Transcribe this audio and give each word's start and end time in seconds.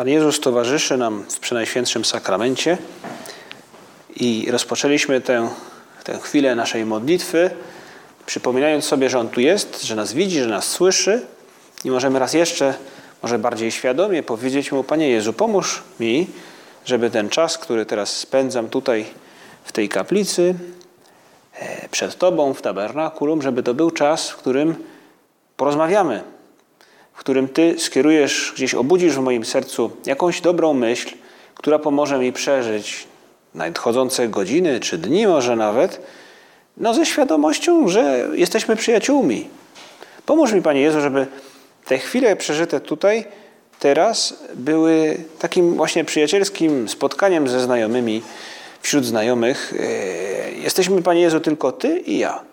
Pan 0.00 0.08
Jezus 0.08 0.40
towarzyszy 0.40 0.96
nam 0.96 1.24
w 1.30 1.40
Przenajświętszym 1.40 2.04
Sakramencie 2.04 2.78
i 4.16 4.48
rozpoczęliśmy 4.50 5.20
tę, 5.20 5.48
tę 6.04 6.18
chwilę 6.18 6.54
naszej 6.54 6.84
modlitwy, 6.84 7.50
przypominając 8.26 8.84
sobie, 8.84 9.10
że 9.10 9.18
On 9.18 9.28
tu 9.28 9.40
jest, 9.40 9.82
że 9.82 9.96
nas 9.96 10.12
widzi, 10.12 10.40
że 10.40 10.48
nas 10.48 10.68
słyszy 10.68 11.26
i 11.84 11.90
możemy 11.90 12.18
raz 12.18 12.34
jeszcze, 12.34 12.74
może 13.22 13.38
bardziej 13.38 13.72
świadomie 13.72 14.22
powiedzieć 14.22 14.72
Mu, 14.72 14.84
Panie 14.84 15.08
Jezu, 15.08 15.32
pomóż 15.32 15.82
mi, 16.00 16.26
żeby 16.84 17.10
ten 17.10 17.28
czas, 17.28 17.58
który 17.58 17.86
teraz 17.86 18.16
spędzam 18.16 18.68
tutaj 18.68 19.06
w 19.64 19.72
tej 19.72 19.88
kaplicy, 19.88 20.54
e, 21.54 21.88
przed 21.88 22.18
Tobą, 22.18 22.54
w 22.54 22.62
tabernakulum, 22.62 23.42
żeby 23.42 23.62
to 23.62 23.74
był 23.74 23.90
czas, 23.90 24.30
w 24.30 24.36
którym 24.36 24.74
porozmawiamy 25.56 26.22
którym 27.20 27.48
Ty 27.48 27.74
skierujesz, 27.78 28.52
gdzieś 28.56 28.74
obudzisz 28.74 29.14
w 29.14 29.20
moim 29.20 29.44
sercu 29.44 29.90
jakąś 30.06 30.40
dobrą 30.40 30.74
myśl, 30.74 31.10
która 31.54 31.78
pomoże 31.78 32.18
mi 32.18 32.32
przeżyć 32.32 33.06
nadchodzące 33.54 34.28
godziny 34.28 34.80
czy 34.80 34.98
dni 34.98 35.26
może 35.26 35.56
nawet, 35.56 36.00
no 36.76 36.94
ze 36.94 37.06
świadomością, 37.06 37.88
że 37.88 38.28
jesteśmy 38.34 38.76
przyjaciółmi. 38.76 39.48
Pomóż 40.26 40.52
mi, 40.52 40.62
Panie 40.62 40.80
Jezu, 40.80 41.00
żeby 41.00 41.26
te 41.84 41.98
chwile 41.98 42.36
przeżyte 42.36 42.80
tutaj, 42.80 43.24
teraz 43.78 44.34
były 44.54 45.16
takim 45.38 45.74
właśnie 45.74 46.04
przyjacielskim 46.04 46.88
spotkaniem 46.88 47.48
ze 47.48 47.60
znajomymi, 47.60 48.22
wśród 48.82 49.04
znajomych. 49.04 49.74
E, 49.80 50.52
jesteśmy, 50.52 51.02
Panie 51.02 51.20
Jezu, 51.20 51.40
tylko 51.40 51.72
Ty 51.72 51.98
i 51.98 52.18
ja. 52.18 52.49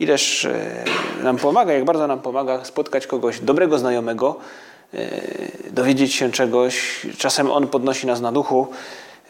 Ileż 0.00 0.44
e, 0.44 0.84
nam 1.22 1.36
pomaga, 1.36 1.72
jak 1.72 1.84
bardzo 1.84 2.06
nam 2.06 2.20
pomaga 2.20 2.64
spotkać 2.64 3.06
kogoś 3.06 3.40
dobrego 3.40 3.78
znajomego, 3.78 4.36
e, 4.94 5.10
dowiedzieć 5.70 6.14
się 6.14 6.32
czegoś. 6.32 7.06
Czasem 7.18 7.50
on 7.50 7.68
podnosi 7.68 8.06
nas 8.06 8.20
na 8.20 8.32
duchu. 8.32 8.68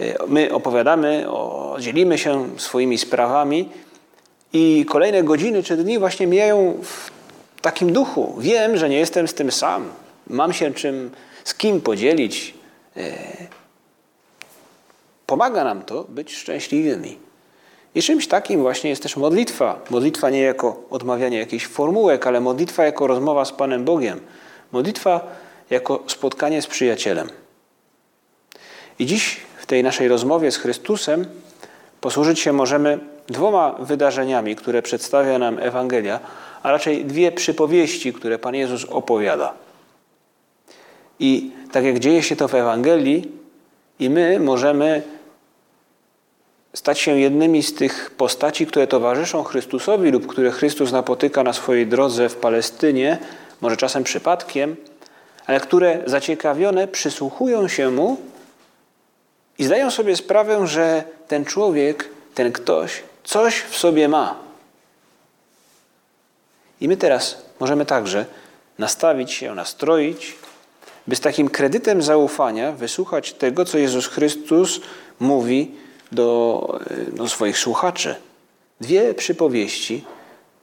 E, 0.00 0.14
my 0.28 0.52
opowiadamy, 0.54 1.26
dzielimy 1.78 2.18
się 2.18 2.48
swoimi 2.58 2.98
sprawami 2.98 3.68
i 4.52 4.86
kolejne 4.88 5.22
godziny 5.22 5.62
czy 5.62 5.76
dni 5.76 5.98
właśnie 5.98 6.26
mijają 6.26 6.78
w 6.82 7.10
takim 7.60 7.92
duchu. 7.92 8.36
Wiem, 8.38 8.76
że 8.76 8.88
nie 8.88 8.98
jestem 8.98 9.28
z 9.28 9.34
tym 9.34 9.52
sam. 9.52 9.88
Mam 10.26 10.52
się 10.52 10.74
czym, 10.74 11.10
z 11.44 11.54
kim 11.54 11.80
podzielić. 11.80 12.54
Pomaga 15.26 15.64
nam 15.64 15.82
to 15.82 16.04
być 16.08 16.36
szczęśliwymi. 16.36 17.29
I 17.94 18.02
czymś 18.02 18.28
takim 18.28 18.60
właśnie 18.60 18.90
jest 18.90 19.02
też 19.02 19.16
modlitwa. 19.16 19.80
Modlitwa 19.90 20.30
nie 20.30 20.40
jako 20.40 20.82
odmawianie 20.90 21.38
jakichś 21.38 21.66
formułek, 21.66 22.26
ale 22.26 22.40
modlitwa 22.40 22.84
jako 22.84 23.06
rozmowa 23.06 23.44
z 23.44 23.52
Panem 23.52 23.84
Bogiem. 23.84 24.20
Modlitwa 24.72 25.20
jako 25.70 26.02
spotkanie 26.06 26.62
z 26.62 26.66
przyjacielem. 26.66 27.28
I 28.98 29.06
dziś 29.06 29.40
w 29.58 29.66
tej 29.66 29.82
naszej 29.82 30.08
rozmowie 30.08 30.50
z 30.50 30.56
Chrystusem 30.56 31.26
posłużyć 32.00 32.40
się 32.40 32.52
możemy 32.52 32.98
dwoma 33.26 33.72
wydarzeniami, 33.72 34.56
które 34.56 34.82
przedstawia 34.82 35.38
nam 35.38 35.58
Ewangelia, 35.58 36.20
a 36.62 36.70
raczej 36.70 37.04
dwie 37.04 37.32
przypowieści, 37.32 38.12
które 38.12 38.38
Pan 38.38 38.54
Jezus 38.54 38.84
opowiada. 38.84 39.54
I 41.18 41.50
tak 41.72 41.84
jak 41.84 41.98
dzieje 41.98 42.22
się 42.22 42.36
to 42.36 42.48
w 42.48 42.54
Ewangelii, 42.54 43.40
i 43.98 44.10
my 44.10 44.40
możemy 44.40 45.02
stać 46.74 46.98
się 46.98 47.18
jednymi 47.18 47.62
z 47.62 47.74
tych 47.74 48.10
postaci, 48.10 48.66
które 48.66 48.86
towarzyszą 48.86 49.42
Chrystusowi 49.44 50.10
lub 50.10 50.26
które 50.26 50.50
Chrystus 50.50 50.92
napotyka 50.92 51.42
na 51.42 51.52
swojej 51.52 51.86
drodze 51.86 52.28
w 52.28 52.36
Palestynie, 52.36 53.18
może 53.60 53.76
czasem 53.76 54.04
przypadkiem, 54.04 54.76
ale 55.46 55.60
które 55.60 56.02
zaciekawione 56.06 56.88
przysłuchują 56.88 57.68
się 57.68 57.90
Mu 57.90 58.16
i 59.58 59.64
zdają 59.64 59.90
sobie 59.90 60.16
sprawę, 60.16 60.66
że 60.66 61.04
ten 61.28 61.44
człowiek, 61.44 62.08
ten 62.34 62.52
ktoś 62.52 63.02
coś 63.24 63.54
w 63.54 63.78
sobie 63.78 64.08
ma. 64.08 64.36
I 66.80 66.88
my 66.88 66.96
teraz 66.96 67.42
możemy 67.60 67.86
także 67.86 68.26
nastawić 68.78 69.32
się, 69.32 69.54
nastroić, 69.54 70.34
by 71.06 71.16
z 71.16 71.20
takim 71.20 71.48
kredytem 71.48 72.02
zaufania 72.02 72.72
wysłuchać 72.72 73.32
tego, 73.32 73.64
co 73.64 73.78
Jezus 73.78 74.06
Chrystus 74.06 74.80
mówi 75.20 75.74
do, 76.12 76.78
do 77.12 77.28
swoich 77.28 77.58
słuchaczy. 77.58 78.14
Dwie 78.80 79.14
przypowieści, 79.14 80.04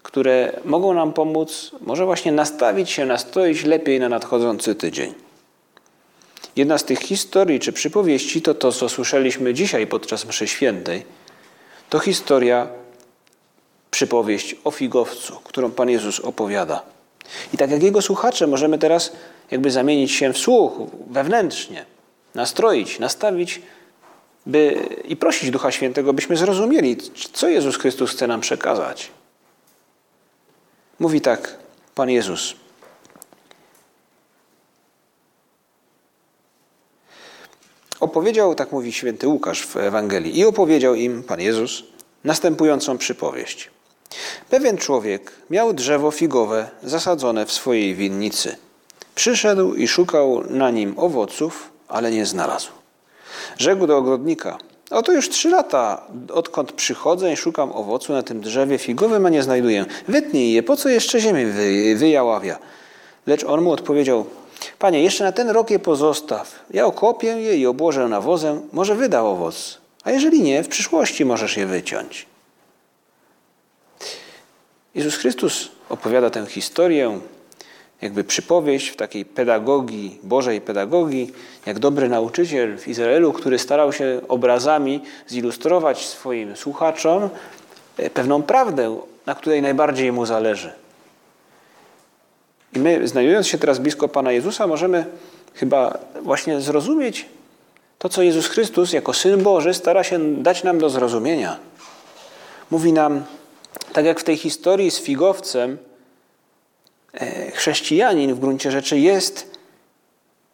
które 0.04 0.60
mogą 0.66 0.94
nam 0.94 1.14
pomóc, 1.14 1.72
może 1.82 2.06
właśnie 2.06 2.32
nastawić 2.32 2.90
się, 2.90 3.06
nastroić 3.06 3.64
lepiej 3.64 4.00
na 4.00 4.10
nadchodzący 4.10 4.76
tydzień. 4.76 5.14
Jedna 6.56 6.78
z 6.78 6.84
tych 6.84 7.00
historii 7.00 7.60
czy 7.60 7.74
przypowieści 7.74 8.42
to 8.42 8.54
to, 8.54 8.72
co 8.72 8.90
słyszeliśmy 8.90 9.54
dzisiaj 9.54 9.88
podczas 9.88 10.26
mszy 10.26 10.48
świętej. 10.48 11.06
To 11.90 12.00
historia, 12.00 12.68
przypowieść 13.92 14.56
o 14.64 14.72
figowcu, 14.72 15.40
którą 15.44 15.72
Pan 15.72 15.90
Jezus 15.90 16.20
opowiada. 16.20 16.82
I 17.54 17.58
tak 17.58 17.72
jak 17.72 17.84
Jego 17.84 18.02
słuchacze 18.02 18.48
możemy 18.48 18.78
teraz 18.78 19.12
jakby 19.52 19.72
zamienić 19.72 20.12
się 20.12 20.34
w 20.34 20.38
słuch 20.38 20.74
wewnętrznie, 21.10 21.86
nastroić, 22.36 23.00
nastawić 23.00 23.62
by, 24.48 24.88
i 25.08 25.16
prosić 25.16 25.52
Ducha 25.52 25.72
Świętego, 25.72 26.14
byśmy 26.14 26.38
zrozumieli, 26.38 26.98
co 27.34 27.50
Jezus 27.50 27.78
Chrystus 27.78 28.12
chce 28.12 28.28
nam 28.28 28.42
przekazać. 28.42 29.12
Mówi 31.00 31.22
tak 31.22 31.58
Pan 31.96 32.10
Jezus. 32.10 32.56
Opowiedział, 38.00 38.56
tak 38.56 38.72
mówi 38.72 38.94
święty 38.94 39.28
Łukasz 39.28 39.66
w 39.66 39.78
Ewangelii, 39.78 40.40
i 40.40 40.46
opowiedział 40.46 40.96
im 40.96 41.24
Pan 41.24 41.42
Jezus 41.42 41.84
następującą 42.24 42.98
przypowieść. 42.98 43.70
Pewien 44.50 44.78
człowiek 44.78 45.32
miał 45.50 45.74
drzewo 45.74 46.12
figowe 46.12 46.70
zasadzone 46.84 47.46
w 47.46 47.52
swojej 47.52 47.96
winnicy. 47.96 48.56
Przyszedł 49.16 49.74
i 49.74 49.88
szukał 49.88 50.44
na 50.50 50.72
nim 50.72 50.94
owoców, 50.98 51.70
ale 51.88 52.12
nie 52.12 52.26
znalazł. 52.26 52.72
Rzekł 53.58 53.88
do 53.88 53.98
ogrodnika: 53.98 54.58
Oto 54.90 55.12
już 55.12 55.30
trzy 55.30 55.50
lata, 55.50 56.02
odkąd 56.34 56.72
przychodzę 56.72 57.34
i 57.34 57.38
szukam 57.38 57.72
owocu 57.72 58.14
na 58.14 58.24
tym 58.24 58.42
drzewie 58.42 58.78
figowym, 58.78 59.26
a 59.26 59.30
nie 59.30 59.44
znajduję. 59.44 59.86
Wytnij 60.08 60.54
je, 60.54 60.64
po 60.64 60.78
co 60.78 60.90
jeszcze 60.90 61.20
ziemię 61.20 61.46
wy, 61.46 61.96
wyjaławia? 61.96 62.60
Lecz 63.28 63.44
on 63.44 63.62
mu 63.62 63.72
odpowiedział: 63.72 64.26
Panie, 64.80 65.04
jeszcze 65.04 65.24
na 65.24 65.32
ten 65.32 65.50
rok 65.50 65.70
je 65.70 65.80
pozostaw. 65.80 66.56
Ja 66.72 66.86
okopię 66.86 67.28
je 67.28 67.58
i 67.58 67.66
obłożę 67.66 68.08
nawozem, 68.08 68.62
może 68.74 68.96
wyda 68.96 69.22
owoc. 69.22 69.78
A 70.04 70.12
jeżeli 70.12 70.42
nie, 70.42 70.64
w 70.64 70.68
przyszłości 70.68 71.26
możesz 71.26 71.58
je 71.58 71.66
wyciąć. 71.66 72.26
Jezus 74.96 75.16
Chrystus 75.16 75.70
opowiada 75.90 76.30
tę 76.30 76.46
historię 76.46 77.20
jakby 78.02 78.24
przypowieść 78.24 78.88
w 78.90 78.96
takiej 78.96 79.26
pedagogii, 79.26 80.20
Bożej 80.24 80.62
pedagogii, 80.62 81.32
jak 81.66 81.80
dobry 81.80 82.10
nauczyciel 82.10 82.78
w 82.78 82.88
Izraelu, 82.88 83.34
który 83.34 83.60
starał 83.60 83.94
się 83.94 84.22
obrazami 84.28 85.02
zilustrować 85.28 86.06
swoim 86.06 86.56
słuchaczom 86.56 87.30
e, 87.98 88.10
pewną 88.10 88.44
prawdę, 88.44 89.00
na 89.26 89.36
której 89.36 89.62
najbardziej 89.62 90.12
mu 90.12 90.26
zależy. 90.26 90.72
I 92.74 92.80
my, 92.80 93.08
znajdując 93.08 93.48
się 93.48 93.58
teraz 93.58 93.80
blisko 93.80 94.08
Pana 94.08 94.32
Jezusa, 94.32 94.68
możemy 94.68 95.06
chyba 95.54 95.98
właśnie 96.22 96.62
zrozumieć 96.62 97.26
to, 98.00 98.10
co 98.10 98.22
Jezus 98.22 98.48
Chrystus 98.48 98.94
jako 98.94 99.14
Syn 99.14 99.44
Boży 99.44 99.74
stara 99.74 100.04
się 100.04 100.44
dać 100.44 100.64
nam 100.64 100.80
do 100.80 100.90
zrozumienia. 100.90 101.58
Mówi 102.72 102.94
nam, 102.94 103.24
tak 103.94 104.06
jak 104.06 104.20
w 104.20 104.24
tej 104.24 104.38
historii 104.38 104.92
z 104.92 105.00
figowcem, 105.00 105.78
chrześcijanin 107.54 108.34
w 108.34 108.40
gruncie 108.40 108.72
rzeczy 108.72 109.00
jest 109.00 109.58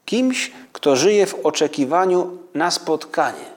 kimś, 0.06 0.52
kto 0.74 0.96
żyje 0.96 1.26
w 1.26 1.46
oczekiwaniu 1.46 2.38
na 2.54 2.72
spotkanie. 2.72 3.54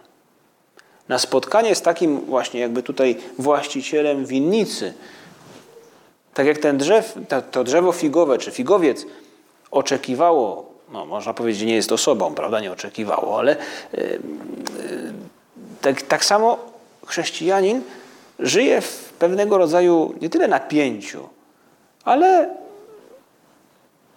Na 1.09 1.19
spotkanie 1.19 1.75
z 1.75 1.83
takim 1.83 2.21
właśnie 2.21 2.61
jakby 2.61 2.83
tutaj 2.83 3.17
właścicielem 3.39 4.27
winnicy. 4.27 4.95
Tak 6.35 6.47
jak 6.47 6.59
ten 6.59 6.79
drzew, 6.79 7.15
to 7.51 7.65
drzewo 7.65 7.93
figowe 7.93 8.39
czy 8.39 8.51
figowiec 8.51 9.07
oczekiwało 9.71 10.77
no, 10.93 11.07
można 11.07 11.35
powiedzieć, 11.35 11.63
nie 11.63 11.75
jest 11.75 11.93
osobą, 11.93 12.35
prawda, 12.35 12.61
nie 12.61 12.73
oczekiwało, 12.73 13.39
ale 13.39 13.57
tak, 15.81 16.03
tak 16.03 16.25
samo 16.25 16.59
chrześcijanin 17.07 17.83
żyje 18.39 18.81
w 18.81 19.13
pewnego 19.19 19.59
rodzaju 19.59 20.15
nie 20.21 20.31
tyle 20.31 20.49
napięciu, 20.49 21.29
ale 22.05 22.55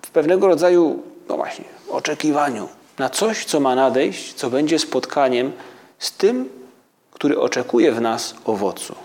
w 0.09 0.11
pewnego 0.11 0.47
rodzaju, 0.47 1.03
no 1.29 1.37
właśnie, 1.37 1.65
oczekiwaniu 1.89 2.69
na 2.97 3.09
coś, 3.09 3.45
co 3.45 3.59
ma 3.59 3.75
nadejść, 3.75 4.33
co 4.33 4.49
będzie 4.49 4.79
spotkaniem 4.79 5.51
z 5.99 6.11
tym, 6.11 6.49
który 7.11 7.39
oczekuje 7.39 7.91
w 7.91 8.01
nas 8.01 8.35
owocu. 8.45 8.95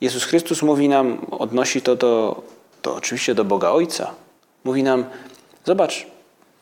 Jezus 0.00 0.24
Chrystus 0.24 0.62
mówi 0.62 0.88
nam, 0.88 1.26
odnosi 1.30 1.82
to 1.82 1.96
do, 1.96 2.42
to 2.82 2.94
oczywiście 2.94 3.34
do 3.34 3.44
Boga 3.44 3.70
Ojca. 3.70 4.10
Mówi 4.64 4.82
nam, 4.82 5.04
zobacz, 5.64 6.06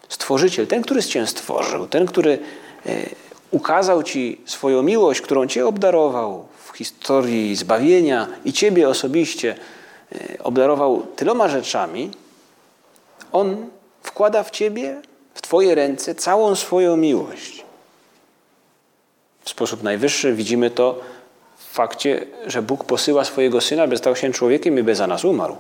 Stworzyciel, 0.09 0.67
ten, 0.67 0.83
który 0.83 1.03
Cię 1.03 1.27
stworzył, 1.27 1.87
ten, 1.87 2.07
który 2.07 2.39
e, 2.87 3.07
ukazał 3.51 4.03
Ci 4.03 4.41
swoją 4.45 4.83
miłość, 4.83 5.21
którą 5.21 5.47
Cię 5.47 5.67
obdarował 5.67 6.47
w 6.65 6.77
historii 6.77 7.57
zbawienia 7.57 8.27
i 8.45 8.53
Ciebie 8.53 8.89
osobiście 8.89 9.55
obdarował 10.39 11.07
tyloma 11.17 11.49
rzeczami, 11.49 12.11
On 13.33 13.67
wkłada 14.03 14.43
w 14.43 14.51
Ciebie, 14.51 15.03
w 15.35 15.43
Twoje 15.43 15.75
ręce 15.75 16.15
całą 16.15 16.55
swoją 16.55 16.97
miłość. 16.97 17.65
W 19.45 19.51
sposób 19.51 19.83
najwyższy 19.83 20.35
widzimy 20.35 20.71
to 20.71 21.01
w 21.57 21.73
fakcie, 21.73 22.27
że 22.47 22.63
Bóg 22.63 22.85
posyła 22.85 23.25
swojego 23.25 23.61
Syna, 23.61 23.87
by 23.87 23.97
stał 23.97 24.17
się 24.17 24.33
człowiekiem 24.33 24.79
i 24.79 24.83
by 24.83 24.95
za 24.95 25.07
nas 25.07 25.25
umarł. 25.25 25.57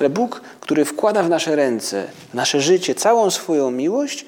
Ale 0.00 0.10
Bóg, 0.10 0.40
który 0.60 0.84
wkłada 0.84 1.22
w 1.22 1.28
nasze 1.28 1.56
ręce, 1.56 2.08
w 2.30 2.34
nasze 2.34 2.60
życie 2.60 2.94
całą 2.94 3.30
swoją 3.30 3.70
miłość, 3.70 4.26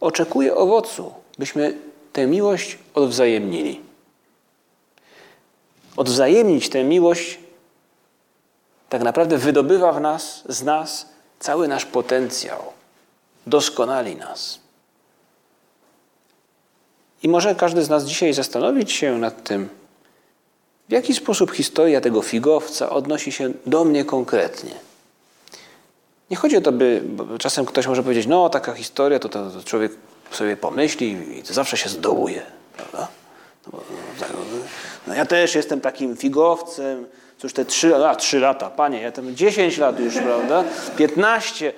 oczekuje 0.00 0.54
owocu, 0.54 1.12
byśmy 1.38 1.74
tę 2.12 2.26
miłość 2.26 2.78
odwzajemnili. 2.94 3.80
Odwzajemnić 5.96 6.68
tę 6.68 6.84
miłość 6.84 7.38
tak 8.90 9.02
naprawdę 9.02 9.38
wydobywa 9.38 9.92
w 9.92 10.00
nas, 10.00 10.42
z 10.48 10.62
nas 10.62 11.06
cały 11.38 11.68
nasz 11.68 11.86
potencjał, 11.86 12.58
doskonali 13.46 14.16
nas. 14.16 14.58
I 17.22 17.28
może 17.28 17.54
każdy 17.54 17.82
z 17.82 17.88
nas 17.88 18.04
dzisiaj 18.04 18.32
zastanowić 18.32 18.92
się 18.92 19.18
nad 19.18 19.44
tym, 19.44 19.68
w 20.88 20.92
jaki 20.92 21.14
sposób 21.14 21.50
historia 21.50 22.00
tego 22.00 22.22
figowca 22.22 22.90
odnosi 22.90 23.32
się 23.32 23.52
do 23.66 23.84
mnie 23.84 24.04
konkretnie. 24.04 24.74
Nie 26.30 26.36
chodzi 26.36 26.56
o 26.56 26.60
to, 26.60 26.72
by 26.72 27.02
czasem 27.38 27.66
ktoś 27.66 27.86
może 27.86 28.02
powiedzieć, 28.02 28.26
no 28.26 28.48
taka 28.48 28.72
historia, 28.72 29.18
to, 29.18 29.28
to, 29.28 29.50
to 29.50 29.62
człowiek 29.64 29.92
sobie 30.30 30.56
pomyśli 30.56 31.38
i 31.38 31.42
to 31.42 31.54
zawsze 31.54 31.76
się 31.76 31.88
zdołuje, 31.88 32.42
prawda? 32.76 33.08
No, 33.72 33.78
no, 34.20 34.26
no, 35.06 35.14
ja 35.14 35.26
też 35.26 35.54
jestem 35.54 35.80
takim 35.80 36.16
figowcem, 36.16 37.06
cóż 37.40 37.52
te 37.52 37.64
trzy, 37.64 38.06
a, 38.06 38.14
trzy 38.14 38.40
lata, 38.40 38.70
panie, 38.70 39.02
ja 39.02 39.12
tam 39.12 39.36
dziesięć 39.36 39.78
lat 39.78 40.00
już, 40.00 40.14
prawda? 40.14 40.64
Piętnaście 40.96 41.72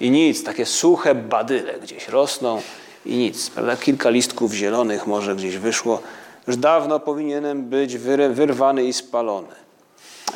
i 0.00 0.10
nic, 0.10 0.44
takie 0.44 0.66
suche 0.66 1.14
badyle 1.14 1.74
gdzieś 1.82 2.08
rosną 2.08 2.62
i 3.06 3.16
nic, 3.16 3.50
prawda? 3.50 3.76
Kilka 3.76 4.10
listków 4.10 4.52
zielonych 4.52 5.06
może 5.06 5.36
gdzieś 5.36 5.56
wyszło. 5.56 6.00
Już 6.46 6.56
dawno 6.56 7.00
powinienem 7.00 7.64
być 7.64 7.98
wyrwany 7.98 8.84
i 8.84 8.92
spalony. 8.92 9.48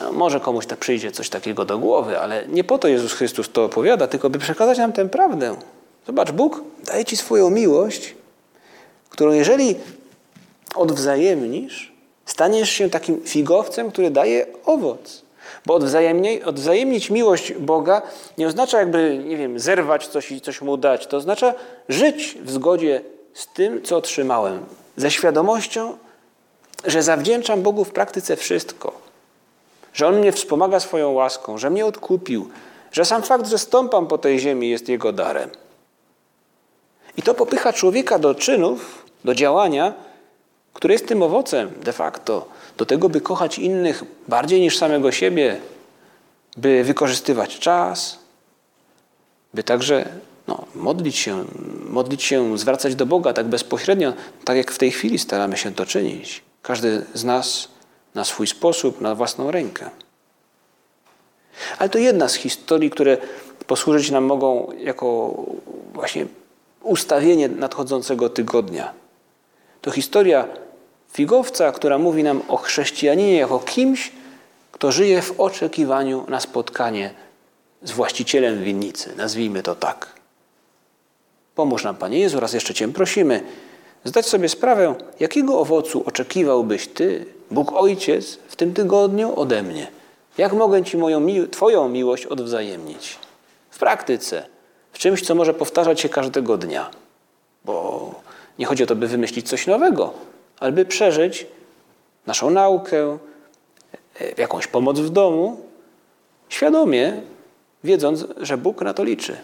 No, 0.02 0.12
może 0.12 0.40
komuś 0.40 0.66
tak 0.66 0.78
przyjdzie 0.78 1.12
coś 1.12 1.28
takiego 1.28 1.64
do 1.64 1.78
głowy, 1.78 2.20
ale 2.20 2.46
nie 2.48 2.64
po 2.64 2.78
to 2.78 2.88
Jezus 2.88 3.12
Chrystus 3.12 3.50
to 3.52 3.64
opowiada, 3.64 4.06
tylko 4.06 4.30
by 4.30 4.38
przekazać 4.38 4.78
nam 4.78 4.92
tę 4.92 5.08
prawdę. 5.08 5.56
Zobacz, 6.06 6.32
Bóg 6.32 6.62
daje 6.84 7.04
Ci 7.04 7.16
swoją 7.16 7.50
miłość, 7.50 8.14
którą 9.10 9.32
jeżeli 9.32 9.76
odwzajemnisz, 10.74 11.93
staniesz 12.26 12.70
się 12.70 12.90
takim 12.90 13.22
figowcem, 13.22 13.90
który 13.90 14.10
daje 14.10 14.46
owoc. 14.64 15.22
Bo 15.66 15.74
odwzajemnić 16.44 17.10
miłość 17.10 17.52
Boga 17.52 18.02
nie 18.38 18.46
oznacza 18.46 18.78
jakby, 18.78 19.22
nie 19.24 19.36
wiem, 19.36 19.58
zerwać 19.58 20.06
coś 20.06 20.30
i 20.30 20.40
coś 20.40 20.62
mu 20.62 20.76
dać. 20.76 21.06
To 21.06 21.16
oznacza 21.16 21.54
żyć 21.88 22.38
w 22.42 22.50
zgodzie 22.50 23.00
z 23.34 23.46
tym, 23.46 23.82
co 23.82 23.96
otrzymałem. 23.96 24.66
Ze 24.96 25.10
świadomością, 25.10 25.96
że 26.84 27.02
zawdzięczam 27.02 27.62
Bogu 27.62 27.84
w 27.84 27.90
praktyce 27.90 28.36
wszystko. 28.36 28.92
Że 29.92 30.06
On 30.06 30.18
mnie 30.18 30.32
wspomaga 30.32 30.80
swoją 30.80 31.12
łaską, 31.12 31.58
że 31.58 31.70
mnie 31.70 31.86
odkupił, 31.86 32.48
że 32.92 33.04
sam 33.04 33.22
fakt, 33.22 33.46
że 33.46 33.58
stąpam 33.58 34.06
po 34.06 34.18
tej 34.18 34.38
ziemi 34.38 34.70
jest 34.70 34.88
Jego 34.88 35.12
darem. 35.12 35.50
I 37.16 37.22
to 37.22 37.34
popycha 37.34 37.72
człowieka 37.72 38.18
do 38.18 38.34
czynów, 38.34 39.04
do 39.24 39.34
działania, 39.34 39.94
które 40.74 40.94
jest 40.94 41.06
tym 41.06 41.22
owocem 41.22 41.70
de 41.82 41.92
facto, 41.92 42.48
do 42.76 42.86
tego, 42.86 43.08
by 43.08 43.20
kochać 43.20 43.58
innych 43.58 44.04
bardziej 44.28 44.60
niż 44.60 44.78
samego 44.78 45.12
siebie, 45.12 45.60
by 46.56 46.84
wykorzystywać 46.84 47.58
czas, 47.58 48.18
by 49.54 49.62
także 49.62 50.08
no, 50.48 50.64
modlić 50.74 51.16
się, 51.16 51.44
modlić 51.88 52.22
się, 52.22 52.58
zwracać 52.58 52.94
do 52.94 53.06
Boga 53.06 53.32
tak 53.32 53.46
bezpośrednio, 53.46 54.12
tak 54.44 54.56
jak 54.56 54.70
w 54.70 54.78
tej 54.78 54.90
chwili 54.90 55.18
staramy 55.18 55.56
się 55.56 55.74
to 55.74 55.86
czynić. 55.86 56.42
Każdy 56.62 57.06
z 57.14 57.24
nas 57.24 57.68
na 58.14 58.24
swój 58.24 58.46
sposób, 58.46 59.00
na 59.00 59.14
własną 59.14 59.50
rękę. 59.50 59.90
Ale 61.78 61.88
to 61.88 61.98
jedna 61.98 62.28
z 62.28 62.34
historii, 62.34 62.90
które 62.90 63.18
posłużyć 63.66 64.10
nam 64.10 64.24
mogą 64.24 64.72
jako 64.78 65.34
właśnie 65.92 66.26
ustawienie 66.82 67.48
nadchodzącego 67.48 68.28
tygodnia. 68.28 68.92
To 69.80 69.90
historia 69.90 70.48
figowca, 71.14 71.72
która 71.72 71.98
mówi 71.98 72.22
nam 72.22 72.42
o 72.48 72.56
chrześcijaninie 72.56 73.36
jako 73.36 73.58
kimś, 73.58 74.12
kto 74.72 74.92
żyje 74.92 75.22
w 75.22 75.40
oczekiwaniu 75.40 76.24
na 76.28 76.40
spotkanie 76.40 77.10
z 77.82 77.90
właścicielem 77.90 78.64
winnicy. 78.64 79.16
Nazwijmy 79.16 79.62
to 79.62 79.74
tak. 79.74 80.06
Pomóż 81.54 81.84
nam, 81.84 81.96
Panie 81.96 82.18
Jezu, 82.18 82.40
raz 82.40 82.52
jeszcze 82.52 82.74
Cię 82.74 82.88
prosimy, 82.88 83.42
zdać 84.04 84.26
sobie 84.26 84.48
sprawę, 84.48 84.94
jakiego 85.20 85.58
owocu 85.58 86.02
oczekiwałbyś 86.06 86.88
Ty, 86.88 87.26
Bóg 87.50 87.72
Ojciec, 87.72 88.38
w 88.48 88.56
tym 88.56 88.74
tygodniu 88.74 89.40
ode 89.40 89.62
mnie. 89.62 89.86
Jak 90.38 90.52
mogę 90.52 90.84
Ci 90.84 90.96
moją, 90.96 91.26
Twoją 91.50 91.88
miłość 91.88 92.26
odwzajemnić? 92.26 93.18
W 93.70 93.78
praktyce, 93.78 94.46
w 94.92 94.98
czymś, 94.98 95.22
co 95.22 95.34
może 95.34 95.54
powtarzać 95.54 96.00
się 96.00 96.08
każdego 96.08 96.58
dnia. 96.58 96.90
Bo 97.64 98.14
nie 98.58 98.66
chodzi 98.66 98.82
o 98.82 98.86
to, 98.86 98.96
by 98.96 99.08
wymyślić 99.08 99.48
coś 99.48 99.66
nowego, 99.66 100.12
ale 100.60 100.72
by 100.72 100.84
przeżyć 100.84 101.46
naszą 102.26 102.50
naukę, 102.50 103.18
e, 104.20 104.40
jakąś 104.40 104.66
pomoc 104.66 105.00
w 105.00 105.10
domu, 105.10 105.60
świadomie, 106.48 107.20
wiedząc, 107.84 108.24
że 108.36 108.56
Bóg 108.56 108.82
na 108.82 108.94
to 108.94 109.04
liczy. 109.04 109.36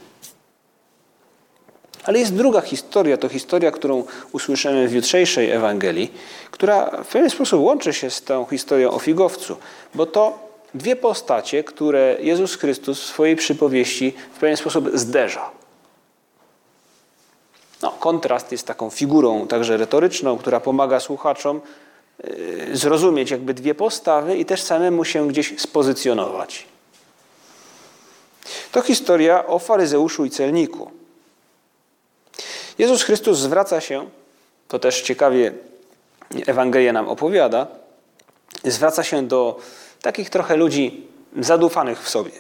Ale 2.05 2.19
jest 2.19 2.35
druga 2.35 2.61
historia, 2.61 3.17
to 3.17 3.29
historia, 3.29 3.71
którą 3.71 4.05
usłyszymy 4.33 4.89
w 4.89 4.93
jutrzejszej 4.93 5.51
Ewangelii, 5.51 6.13
która 6.51 7.03
w 7.05 7.09
pewien 7.09 7.31
sposób 7.31 7.61
łączy 7.63 7.93
się 7.93 8.11
z 8.11 8.23
tą 8.23 8.45
historią 8.45 8.91
o 8.91 8.99
figowcu, 8.99 9.57
bo 9.95 10.07
to 10.07 10.39
dwie 10.75 10.97
postacie, 10.97 11.65
które 11.65 12.17
Jezus 12.21 12.57
Chrystus 12.57 13.03
w 13.03 13.07
swojej 13.07 13.37
przypowieści 13.37 14.15
w 14.33 14.39
pewien 14.39 14.57
sposób 14.57 14.91
zderza. 14.95 15.60
No, 17.83 17.91
kontrast 17.91 18.53
jest 18.53 18.67
taką 18.67 18.91
figurą 18.91 19.47
także 19.47 19.77
retoryczną, 19.77 20.39
która 20.39 20.61
pomaga 20.61 21.01
słuchaczom 21.01 21.61
y, 22.25 22.69
zrozumieć 22.73 23.31
jakby 23.31 23.55
dwie 23.55 23.75
postawy 23.75 24.37
i 24.37 24.45
też 24.45 24.63
samemu 24.63 25.05
się 25.05 25.29
gdzieś 25.29 25.61
spozycjonować. 25.61 26.67
To 28.73 28.83
historia 28.83 29.47
o 29.47 29.59
faryzeuszu 29.59 30.25
i 30.25 30.31
celniku. 30.31 30.91
Jezus 32.79 33.03
Chrystus 33.03 33.39
zwraca 33.39 33.81
się, 33.81 34.11
to 34.69 34.79
też 34.79 35.03
ciekawie 35.03 35.53
Ewangelia 36.47 36.93
nam 36.93 37.09
opowiada, 37.09 37.67
zwraca 38.65 39.03
się 39.03 39.23
do 39.23 39.61
takich 40.03 40.31
trochę 40.31 40.57
ludzi 40.57 41.07
zadufanych 41.39 42.03
w 42.03 42.09
sobie. 42.09 42.31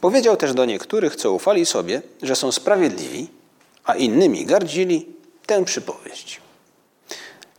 Powiedział 0.00 0.36
też 0.36 0.54
do 0.54 0.64
niektórych, 0.64 1.16
co 1.16 1.32
ufali 1.32 1.66
sobie, 1.66 2.02
że 2.22 2.36
są 2.36 2.52
sprawiedliwi, 2.52 3.28
a 3.84 3.94
innymi 3.94 4.46
gardzili 4.46 5.06
tę 5.46 5.64
przypowieść. 5.64 6.40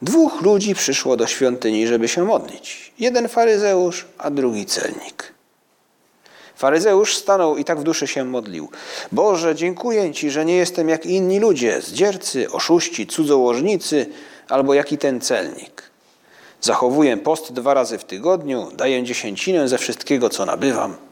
Dwóch 0.02 0.42
ludzi 0.42 0.76
przyszło 0.76 1.18
do 1.18 1.28
świątyni, 1.28 1.88
żeby 1.88 2.08
się 2.08 2.24
modlić. 2.24 2.94
Jeden 3.00 3.28
faryzeusz, 3.28 4.06
a 4.18 4.32
drugi 4.32 4.66
celnik. 4.66 5.34
Faryzeusz 6.56 7.16
stanął 7.16 7.58
i 7.58 7.64
tak 7.64 7.80
w 7.80 7.84
duszy 7.84 8.08
się 8.08 8.26
modlił. 8.26 8.70
Boże, 9.12 9.56
dziękuję 9.56 10.14
Ci, 10.14 10.32
że 10.32 10.46
nie 10.46 10.56
jestem 10.56 10.90
jak 10.90 11.06
inni 11.06 11.40
ludzie, 11.40 11.82
zdziercy, 11.82 12.52
oszuści, 12.52 13.08
cudzołożnicy 13.08 14.06
albo 14.50 14.74
jaki 14.74 14.98
ten 14.98 15.22
celnik. 15.22 15.84
Zachowuję 16.62 17.18
post 17.18 17.54
dwa 17.54 17.74
razy 17.74 17.98
w 17.98 18.04
tygodniu, 18.04 18.72
daję 18.76 19.04
dziesięcinę 19.04 19.68
ze 19.68 19.78
wszystkiego, 19.78 20.30
co 20.30 20.46
nabywam. 20.46 21.11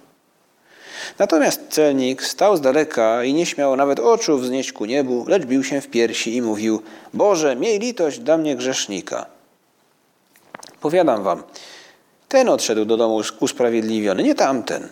Natomiast 1.20 1.62
celnik 1.70 2.24
stał 2.24 2.58
z 2.58 2.62
daleka 2.62 3.24
i 3.24 3.34
nie 3.34 3.46
śmiał 3.46 3.76
nawet 3.76 4.00
oczu 4.00 4.38
wznieść 4.38 4.72
ku 4.72 4.86
niebu, 4.86 5.26
lecz 5.28 5.46
bił 5.46 5.64
się 5.64 5.82
w 5.82 5.88
piersi 5.88 6.36
i 6.36 6.42
mówił: 6.42 6.82
Boże, 7.14 7.56
miej 7.56 7.80
litość 7.80 8.20
dla 8.20 8.38
mnie 8.38 8.56
grzesznika. 8.56 9.26
Powiadam 10.82 11.24
wam, 11.24 11.44
ten 12.28 12.50
odszedł 12.50 12.86
do 12.86 12.98
domu 12.98 13.22
usprawiedliwiony, 13.40 14.24
nie 14.24 14.36
tamten. 14.36 14.88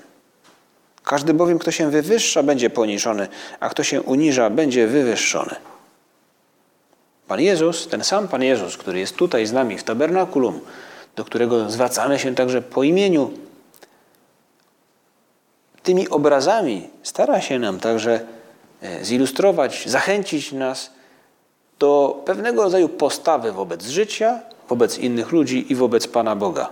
Każdy 1.04 1.34
bowiem, 1.34 1.60
kto 1.60 1.72
się 1.72 1.92
wywyższa, 1.92 2.44
będzie 2.44 2.70
poniżony, 2.70 3.28
a 3.60 3.70
kto 3.70 3.84
się 3.84 4.02
uniża, 4.02 4.50
będzie 4.50 4.88
wywyższony. 4.88 5.56
Pan 7.28 7.42
Jezus, 7.42 7.88
ten 7.88 8.04
sam 8.04 8.28
Pan 8.28 8.44
Jezus, 8.44 8.78
który 8.78 9.00
jest 9.00 9.16
tutaj 9.16 9.46
z 9.46 9.54
nami 9.54 9.78
w 9.78 9.84
tabernakulum, 9.84 10.60
do 11.16 11.26
którego 11.26 11.70
zwracamy 11.70 12.20
się 12.20 12.36
także 12.36 12.62
po 12.62 12.84
imieniu, 12.84 13.32
tymi 15.88 16.10
obrazami 16.10 16.90
stara 17.04 17.42
się 17.42 17.60
nam 17.60 17.80
także 17.80 18.20
e, 18.82 19.06
zilustrować, 19.06 19.84
zachęcić 19.86 20.52
nas 20.52 20.92
do 21.80 22.22
pewnego 22.26 22.64
rodzaju 22.64 22.90
postawy 22.90 23.52
wobec 23.52 23.86
życia, 23.86 24.40
wobec 24.70 24.98
innych 24.98 25.32
ludzi 25.32 25.72
i 25.72 25.76
wobec 25.76 26.08
Pana 26.08 26.36
Boga. 26.36 26.70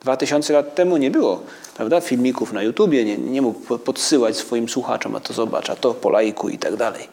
Dwa 0.00 0.16
tysiące 0.16 0.52
lat 0.52 0.74
temu 0.74 0.96
nie 0.96 1.10
było 1.10 1.42
prawda, 1.76 2.00
filmików 2.00 2.52
na 2.52 2.62
YouTubie, 2.62 3.04
nie, 3.04 3.18
nie 3.18 3.42
mógł 3.42 3.78
podsyłać 3.78 4.36
swoim 4.36 4.68
słuchaczom, 4.68 5.16
a 5.16 5.20
to 5.20 5.32
zobacz, 5.32 5.70
a 5.70 5.76
to 5.76 5.94
po 5.94 6.10
laiku 6.10 6.48
i 6.48 6.58
tak 6.58 6.76
dalej. 6.76 7.08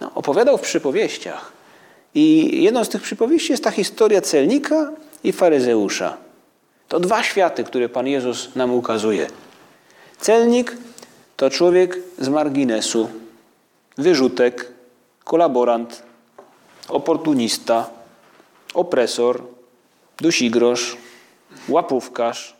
No, 0.00 0.10
opowiadał 0.14 0.58
w 0.58 0.60
przypowieściach. 0.60 1.52
I 2.14 2.50
jedną 2.62 2.84
z 2.84 2.88
tych 2.88 3.02
przypowieści 3.02 3.52
jest 3.52 3.64
ta 3.64 3.70
historia 3.70 4.20
celnika 4.20 4.92
i 5.24 5.32
faryzeusza. 5.32 6.16
To 6.88 7.00
dwa 7.00 7.22
światy, 7.22 7.64
które 7.64 7.88
Pan 7.88 8.06
Jezus 8.06 8.56
nam 8.56 8.74
ukazuje. 8.74 9.26
Celnik 10.22 10.76
to 11.36 11.50
człowiek 11.50 11.98
z 12.18 12.28
marginesu, 12.28 13.10
wyrzutek, 13.98 14.72
kolaborant, 15.24 16.02
oportunista, 16.88 17.90
opresor, 18.74 19.42
dusigrosz, 20.20 20.96
łapówkarz. 21.68 22.56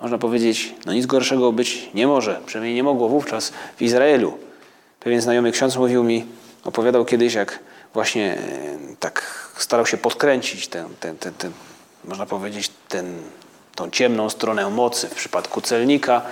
Można 0.00 0.18
powiedzieć, 0.18 0.74
no 0.86 0.92
nic 0.92 1.06
gorszego 1.06 1.52
być 1.52 1.90
nie 1.94 2.06
może. 2.06 2.40
Przynajmniej 2.46 2.74
nie 2.74 2.82
mogło 2.82 3.08
wówczas 3.08 3.52
w 3.76 3.82
Izraelu. 3.82 4.38
Pewien 5.00 5.20
znajomy 5.20 5.52
ksiądz 5.52 5.76
mówił 5.76 6.04
mi, 6.04 6.26
opowiadał 6.64 7.04
kiedyś, 7.04 7.34
jak 7.34 7.58
właśnie 7.94 8.38
e, 8.38 8.96
tak 9.00 9.50
starał 9.56 9.86
się 9.86 9.96
podkręcić 9.96 10.68
ten, 10.68 10.86
ten, 11.00 11.18
ten, 11.18 11.34
ten 11.34 11.52
można 12.04 12.26
powiedzieć, 12.26 12.70
ten, 12.88 13.18
tą 13.74 13.90
ciemną 13.90 14.30
stronę 14.30 14.70
mocy 14.70 15.08
w 15.08 15.14
przypadku 15.14 15.60
celnika. 15.60 16.22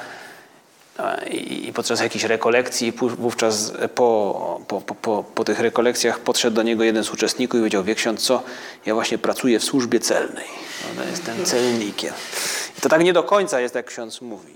I 1.30 1.72
podczas 1.74 2.00
jakichś 2.00 2.24
rekolekcji, 2.24 2.92
wówczas 2.92 3.72
po, 3.94 4.60
po, 4.68 4.80
po, 4.80 5.24
po, 5.34 5.44
tych 5.44 5.60
rekolekcjach 5.60 6.20
podszedł 6.20 6.56
do 6.56 6.62
niego 6.62 6.84
jeden 6.84 7.04
z 7.04 7.10
uczestników 7.10 7.58
i 7.58 7.60
powiedział, 7.60 7.84
wie 7.84 7.94
ksiądz 7.94 8.22
co, 8.22 8.42
ja 8.86 8.94
właśnie 8.94 9.18
pracuję 9.18 9.58
w 9.58 9.64
służbie 9.64 10.00
celnej. 10.00 10.46
No, 10.96 11.02
jestem 11.10 11.44
celnikiem. 11.44 12.12
I 12.78 12.80
to 12.80 12.88
tak 12.88 13.04
nie 13.04 13.12
do 13.12 13.22
końca 13.22 13.60
jest, 13.60 13.74
jak 13.74 13.86
ksiądz 13.86 14.20
mówi. 14.20 14.52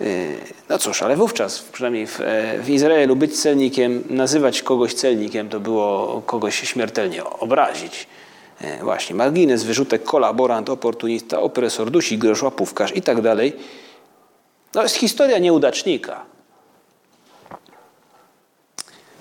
Y, 0.00 0.38
no 0.68 0.78
cóż, 0.78 1.02
ale 1.02 1.16
wówczas, 1.16 1.62
przynajmniej 1.62 2.06
w, 2.06 2.20
e, 2.20 2.58
w 2.58 2.70
Izraelu, 2.70 3.16
być 3.16 3.40
celnikiem, 3.40 4.04
nazywać 4.10 4.62
kogoś 4.62 4.94
celnikiem, 4.94 5.48
to 5.48 5.60
było 5.60 6.22
kogoś 6.26 6.68
śmiertelnie 6.68 7.24
obrazić. 7.24 8.06
E, 8.60 8.84
właśnie, 8.84 9.16
margines, 9.16 9.64
wyrzutek, 9.64 10.04
kolaborant, 10.04 10.70
oportunista, 10.70 11.40
opresor, 11.40 11.90
dusi, 11.90 12.18
grosz, 12.18 12.42
łapówkarz 12.42 12.96
i 12.96 13.02
tak 13.02 13.20
dalej. 13.20 13.52
No 14.74 14.82
jest 14.82 14.94
historia 14.94 15.38
nieudacznika. 15.38 16.24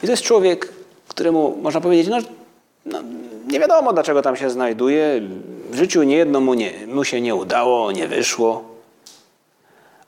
I 0.03 0.05
to 0.05 0.11
jest 0.11 0.23
człowiek, 0.23 0.73
któremu 1.07 1.57
można 1.61 1.81
powiedzieć, 1.81 2.07
no, 2.07 2.17
no 2.85 2.99
nie 3.47 3.59
wiadomo 3.59 3.93
dlaczego 3.93 4.21
tam 4.21 4.35
się 4.35 4.49
znajduje. 4.49 5.21
W 5.69 5.75
życiu 5.75 6.03
niejedno 6.03 6.39
mu, 6.39 6.53
nie, 6.53 6.87
mu 6.87 7.03
się 7.03 7.21
nie 7.21 7.35
udało, 7.35 7.91
nie 7.91 8.07
wyszło. 8.07 8.63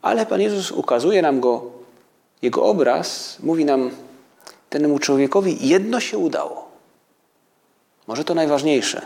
Ale 0.01 0.25
Pan 0.25 0.41
Jezus 0.41 0.72
ukazuje 0.72 1.22
nam 1.22 1.39
go, 1.39 1.62
jego 2.41 2.63
obraz, 2.63 3.38
mówi 3.44 3.65
nam, 3.65 3.91
temu 4.70 5.00
człowiekowi 5.00 5.67
jedno 5.67 6.00
się 6.00 6.17
udało. 6.17 6.67
Może 8.08 8.24
to 8.24 8.34
najważniejsze. 8.34 9.01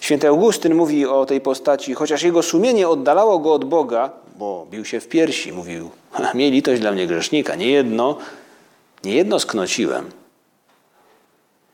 Święty 0.00 0.28
Augustyn 0.28 0.74
mówi 0.74 1.06
o 1.06 1.26
tej 1.26 1.40
postaci, 1.40 1.94
chociaż 1.94 2.22
jego 2.22 2.42
sumienie 2.42 2.88
oddalało 2.88 3.38
go 3.38 3.52
od 3.52 3.64
Boga, 3.64 4.10
bo 4.38 4.66
bił 4.70 4.84
się 4.84 5.00
w 5.00 5.08
piersi, 5.08 5.52
mówił, 5.52 5.90
miej 6.34 6.50
litość 6.50 6.80
dla 6.80 6.92
mnie 6.92 7.06
grzesznika, 7.06 7.54
nie 7.54 7.70
jedno, 7.70 8.18
nie 9.04 9.14
jedno 9.14 9.38
sknociłem. 9.38 10.10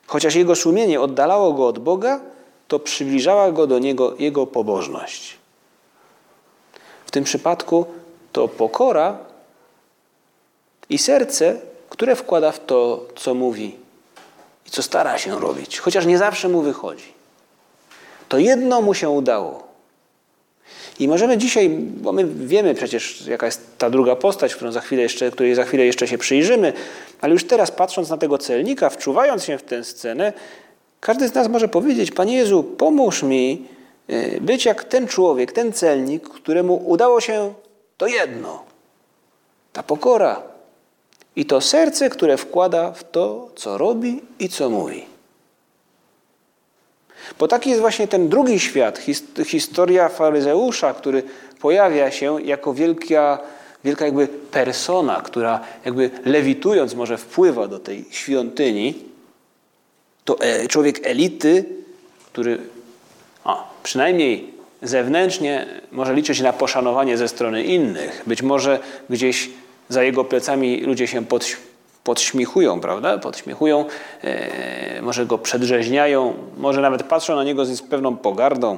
Chociaż 0.06 0.34
jego 0.34 0.56
sumienie 0.56 1.00
oddalało 1.00 1.52
go 1.52 1.66
od 1.66 1.78
Boga, 1.78 2.20
to 2.68 2.78
przybliżała 2.78 3.52
go 3.52 3.66
do 3.66 3.78
niego 3.78 4.14
jego 4.18 4.46
pobożność. 4.46 5.36
W 7.06 7.10
tym 7.10 7.24
przypadku 7.24 7.86
to 8.32 8.48
pokora 8.48 9.18
i 10.88 10.98
serce, 10.98 11.60
które 11.90 12.16
wkłada 12.16 12.52
w 12.52 12.66
to, 12.66 13.06
co 13.16 13.34
mówi 13.34 13.76
i 14.66 14.70
co 14.70 14.82
stara 14.82 15.18
się 15.18 15.40
robić, 15.40 15.78
chociaż 15.78 16.06
nie 16.06 16.18
zawsze 16.18 16.48
mu 16.48 16.62
wychodzi. 16.62 17.12
To 18.28 18.38
jedno 18.38 18.82
mu 18.82 18.94
się 18.94 19.08
udało. 19.08 19.71
I 21.02 21.08
możemy 21.08 21.38
dzisiaj, 21.38 21.68
bo 21.78 22.12
my 22.12 22.24
wiemy 22.24 22.74
przecież, 22.74 23.26
jaka 23.26 23.46
jest 23.46 23.78
ta 23.78 23.90
druga 23.90 24.16
postać, 24.16 24.54
którą 24.54 24.72
za 24.72 24.80
chwilę 24.80 25.02
jeszcze, 25.02 25.30
której 25.30 25.54
za 25.54 25.64
chwilę 25.64 25.86
jeszcze 25.86 26.08
się 26.08 26.18
przyjrzymy, 26.18 26.72
ale 27.20 27.32
już 27.32 27.44
teraz 27.44 27.70
patrząc 27.70 28.10
na 28.10 28.16
tego 28.16 28.38
celnika, 28.38 28.90
wczuwając 28.90 29.44
się 29.44 29.58
w 29.58 29.62
tę 29.62 29.84
scenę, 29.84 30.32
każdy 31.00 31.28
z 31.28 31.34
nas 31.34 31.48
może 31.48 31.68
powiedzieć: 31.68 32.10
Panie 32.10 32.36
Jezu, 32.36 32.64
pomóż 32.64 33.22
mi 33.22 33.66
e, 34.08 34.40
być 34.40 34.64
jak 34.64 34.84
ten 34.84 35.08
człowiek, 35.08 35.52
ten 35.52 35.72
celnik, 35.72 36.28
któremu 36.28 36.82
udało 36.86 37.20
się 37.20 37.54
to 37.96 38.06
jedno. 38.06 38.64
Ta 39.72 39.82
pokora 39.82 40.42
i 41.36 41.46
to 41.46 41.60
serce, 41.60 42.10
które 42.10 42.36
wkłada 42.36 42.92
w 42.92 43.10
to, 43.10 43.48
co 43.54 43.78
robi 43.78 44.20
i 44.38 44.48
co 44.48 44.70
mówi. 44.70 45.11
Bo 47.38 47.48
taki 47.48 47.70
jest 47.70 47.80
właśnie 47.80 48.08
ten 48.08 48.28
drugi 48.28 48.60
świat, 48.60 49.00
historia 49.44 50.08
faryzeusza, 50.08 50.94
który 50.94 51.22
pojawia 51.60 52.10
się 52.10 52.42
jako 52.42 52.74
wielka, 52.74 53.38
wielka 53.84 54.04
jakby 54.04 54.28
persona, 54.28 55.20
która 55.20 55.60
jakby 55.84 56.10
lewitując 56.24 56.94
może 56.94 57.18
wpływa 57.18 57.68
do 57.68 57.78
tej 57.78 58.04
świątyni. 58.10 58.94
To 60.24 60.40
e, 60.40 60.68
człowiek 60.68 61.06
elity, 61.06 61.64
który 62.26 62.58
a, 63.44 63.64
przynajmniej 63.82 64.52
zewnętrznie 64.82 65.66
może 65.92 66.14
liczyć 66.14 66.40
na 66.40 66.52
poszanowanie 66.52 67.16
ze 67.16 67.28
strony 67.28 67.64
innych. 67.64 68.22
Być 68.26 68.42
może 68.42 68.78
gdzieś 69.10 69.50
za 69.88 70.02
jego 70.02 70.24
plecami 70.24 70.80
ludzie 70.80 71.06
się 71.06 71.26
pod, 71.26 71.56
podśmiechują, 72.04 72.80
prawda? 72.80 73.18
Podśmiechują, 73.18 73.84
e, 74.24 75.02
może 75.02 75.26
go 75.26 75.38
przedrzeźniają, 75.38 76.34
może 76.56 76.80
nawet 76.80 77.02
patrzą 77.02 77.36
na 77.36 77.44
niego 77.44 77.64
z 77.64 77.82
pewną 77.82 78.16
pogardą. 78.16 78.76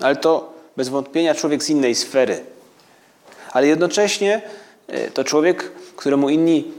Ale 0.00 0.16
to 0.16 0.52
bez 0.76 0.88
wątpienia 0.88 1.34
człowiek 1.34 1.62
z 1.62 1.70
innej 1.70 1.94
sfery. 1.94 2.40
Ale 3.52 3.66
jednocześnie 3.66 4.42
e, 4.88 5.10
to 5.10 5.24
człowiek, 5.24 5.72
któremu 5.96 6.28
inni 6.28 6.72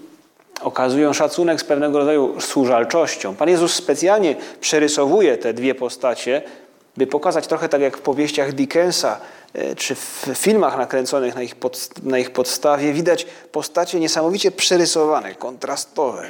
okazują 0.61 1.13
szacunek 1.13 1.61
z 1.61 1.63
pewnego 1.63 1.99
rodzaju 1.99 2.41
służalczością. 2.41 3.35
Pan 3.35 3.49
Jezus 3.49 3.73
specjalnie 3.73 4.35
przerysowuje 4.61 5.37
te 5.37 5.53
dwie 5.53 5.75
postacie, 5.75 6.41
by 6.97 7.07
pokazać 7.07 7.47
trochę 7.47 7.69
tak 7.69 7.81
jak 7.81 7.97
w 7.97 8.01
powieściach 8.01 8.53
Dickensa, 8.53 9.19
czy 9.77 9.95
w 9.95 10.29
filmach 10.35 10.77
nakręconych 10.77 11.35
na 11.35 11.41
ich, 11.41 11.55
pod, 11.55 12.03
na 12.03 12.19
ich 12.19 12.31
podstawie 12.31 12.93
widać 12.93 13.25
postacie 13.51 13.99
niesamowicie 13.99 14.51
przerysowane, 14.51 15.35
kontrastowe. 15.35 16.23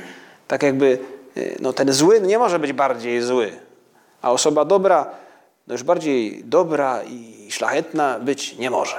Tak 0.48 0.63
jakby 0.63 1.00
e, 1.38 1.42
no, 1.60 1.74
ten 1.74 1.94
zły 1.94 2.22
nie 2.22 2.39
może 2.39 2.60
być 2.60 2.74
bardziej 2.74 3.22
zły, 3.22 3.51
a 4.22 4.32
osoba 4.32 4.65
dobra 4.65 5.24
no 5.68 5.74
już 5.74 5.84
bardziej 5.84 6.44
dobra 6.44 7.03
i 7.03 7.48
szlachetna 7.51 8.20
być 8.20 8.58
nie 8.58 8.70
może. 8.70 8.96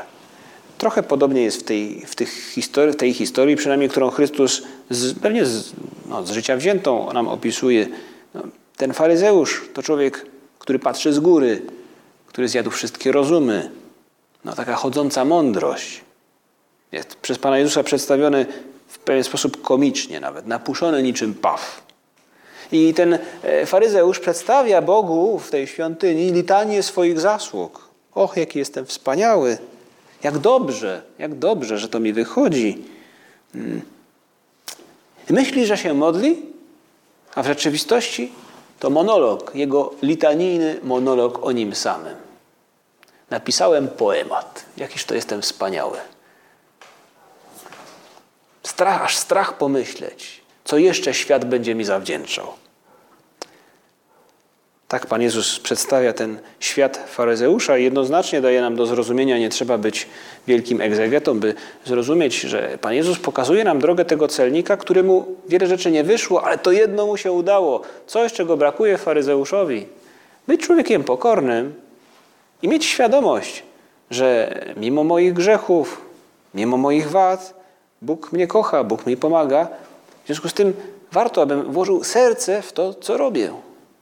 Trochę 0.78 1.02
podobnie 1.02 1.43
jest 1.43 1.61
w 1.61 1.62
tej, 1.62 2.00
w 2.07 2.14
tych 2.14 2.50
historii, 2.50 2.93
w 2.93 2.97
tej 2.97 3.12
historii, 3.12 3.57
przynajmniej 3.57 3.88
którą 3.88 4.11
Chrystus 4.11 4.62
z, 4.90 5.19
pewnie 5.19 5.47
z, 5.47 5.73
no, 6.07 6.26
z 6.26 6.31
życia 6.31 6.57
wziętą 6.57 7.12
nam 7.12 7.28
opisuje. 7.28 7.88
No, 8.35 8.43
ten 8.76 8.93
faryzeusz 8.93 9.69
to 9.75 9.83
człowiek, 9.83 10.26
który 10.59 10.78
patrzy 10.78 11.12
z 11.12 11.19
góry, 11.19 11.62
który 12.26 12.49
zjadł 12.49 12.71
wszystkie 12.71 13.12
rozumy, 13.12 13.71
no, 14.44 14.52
taka 14.52 14.74
chodząca 14.74 15.24
mądrość. 15.24 16.00
Jest 16.92 17.14
przez 17.14 17.38
Pana 17.38 17.58
Jezusa 17.58 17.82
przedstawiony 17.82 18.46
w 18.88 18.98
pewien 18.98 19.24
sposób 19.24 19.62
komicznie 19.62 20.20
nawet, 20.20 20.46
napuszony 20.46 21.02
niczym 21.02 21.34
paw. 21.34 21.82
I 22.72 22.94
ten 22.94 23.18
e, 23.42 23.66
faryzeusz 23.66 24.20
przedstawia 24.20 24.82
Bogu 24.82 25.38
w 25.38 25.50
tej 25.50 25.66
świątyni 25.66 26.32
litanię 26.32 26.82
swoich 26.82 27.20
zasług. 27.20 27.88
Och, 28.14 28.36
jaki 28.36 28.58
jestem 28.58 28.86
wspaniały. 28.86 29.58
Jak 30.22 30.38
dobrze, 30.38 31.02
jak 31.18 31.34
dobrze, 31.34 31.78
że 31.78 31.88
to 31.88 32.00
mi 32.00 32.12
wychodzi. 32.12 32.84
Hmm. 33.52 33.82
Myśli, 35.30 35.66
że 35.66 35.78
się 35.78 35.94
modli, 35.94 36.42
a 37.34 37.42
w 37.42 37.46
rzeczywistości 37.46 38.32
to 38.80 38.90
monolog, 38.90 39.54
jego 39.54 39.94
litanijny 40.02 40.80
monolog 40.82 41.46
o 41.46 41.52
nim 41.52 41.74
samym. 41.74 42.24
Napisałem 43.31 43.88
poemat. 43.88 44.64
Jakiż 44.76 45.04
to 45.04 45.14
jestem 45.14 45.43
wspaniały. 45.43 45.99
Strach, 48.62 49.02
aż 49.02 49.16
strach 49.16 49.59
pomyśleć, 49.59 50.40
co 50.64 50.78
jeszcze 50.78 51.14
świat 51.14 51.45
będzie 51.45 51.75
mi 51.75 51.85
zawdzięczał. 51.85 52.47
Tak 54.88 55.07
Pan 55.07 55.23
Jezus 55.23 55.61
przedstawia 55.61 56.12
ten 56.12 56.38
świat 56.61 57.04
faryzeusza 57.07 57.78
i 57.78 57.85
jednoznacznie 57.85 58.40
daje 58.40 58.61
nam 58.61 58.76
do 58.76 58.87
zrozumienia, 58.87 59.38
nie 59.38 59.49
trzeba 59.49 59.78
być 59.78 60.07
wielkim 60.47 60.81
egzegetą, 60.81 61.40
by 61.40 61.54
zrozumieć, 61.85 62.40
że 62.40 62.78
Pan 62.81 62.95
Jezus 62.95 63.19
pokazuje 63.19 63.64
nam 63.64 63.78
drogę 63.78 64.04
tego 64.04 64.28
celnika, 64.28 64.76
któremu 64.76 65.37
wiele 65.49 65.66
rzeczy 65.66 65.90
nie 65.90 66.04
wyszło, 66.04 66.45
ale 66.45 66.59
to 66.59 66.73
jedno 66.73 67.07
mu 67.07 67.16
się 67.16 67.33
udało. 67.33 67.83
Coś, 68.07 68.33
czego 68.33 68.57
brakuje 68.57 68.99
faryzeuszowi. 68.99 69.87
Być 70.49 70.61
człowiekiem 70.61 71.04
pokornym 71.04 71.75
i 72.64 72.68
mieć 72.68 72.85
świadomość, 72.85 73.62
że 74.11 74.61
mimo 74.76 75.04
moich 75.04 75.33
grzechów, 75.33 76.00
mimo 76.54 76.76
moich 76.76 77.11
wad, 77.11 77.54
Bóg 78.02 78.33
mnie 78.33 78.47
kocha, 78.47 78.85
Bóg 78.85 79.06
mi 79.06 79.16
pomaga. 79.16 79.68
W 80.25 80.26
związku 80.26 80.49
z 80.49 80.54
tym 80.54 80.73
warto, 81.12 81.42
abym 81.42 81.73
włożył 81.73 82.04
serce 82.04 82.62
w 82.62 82.73
to, 82.73 82.94
co 82.94 83.16
robię 83.16 83.52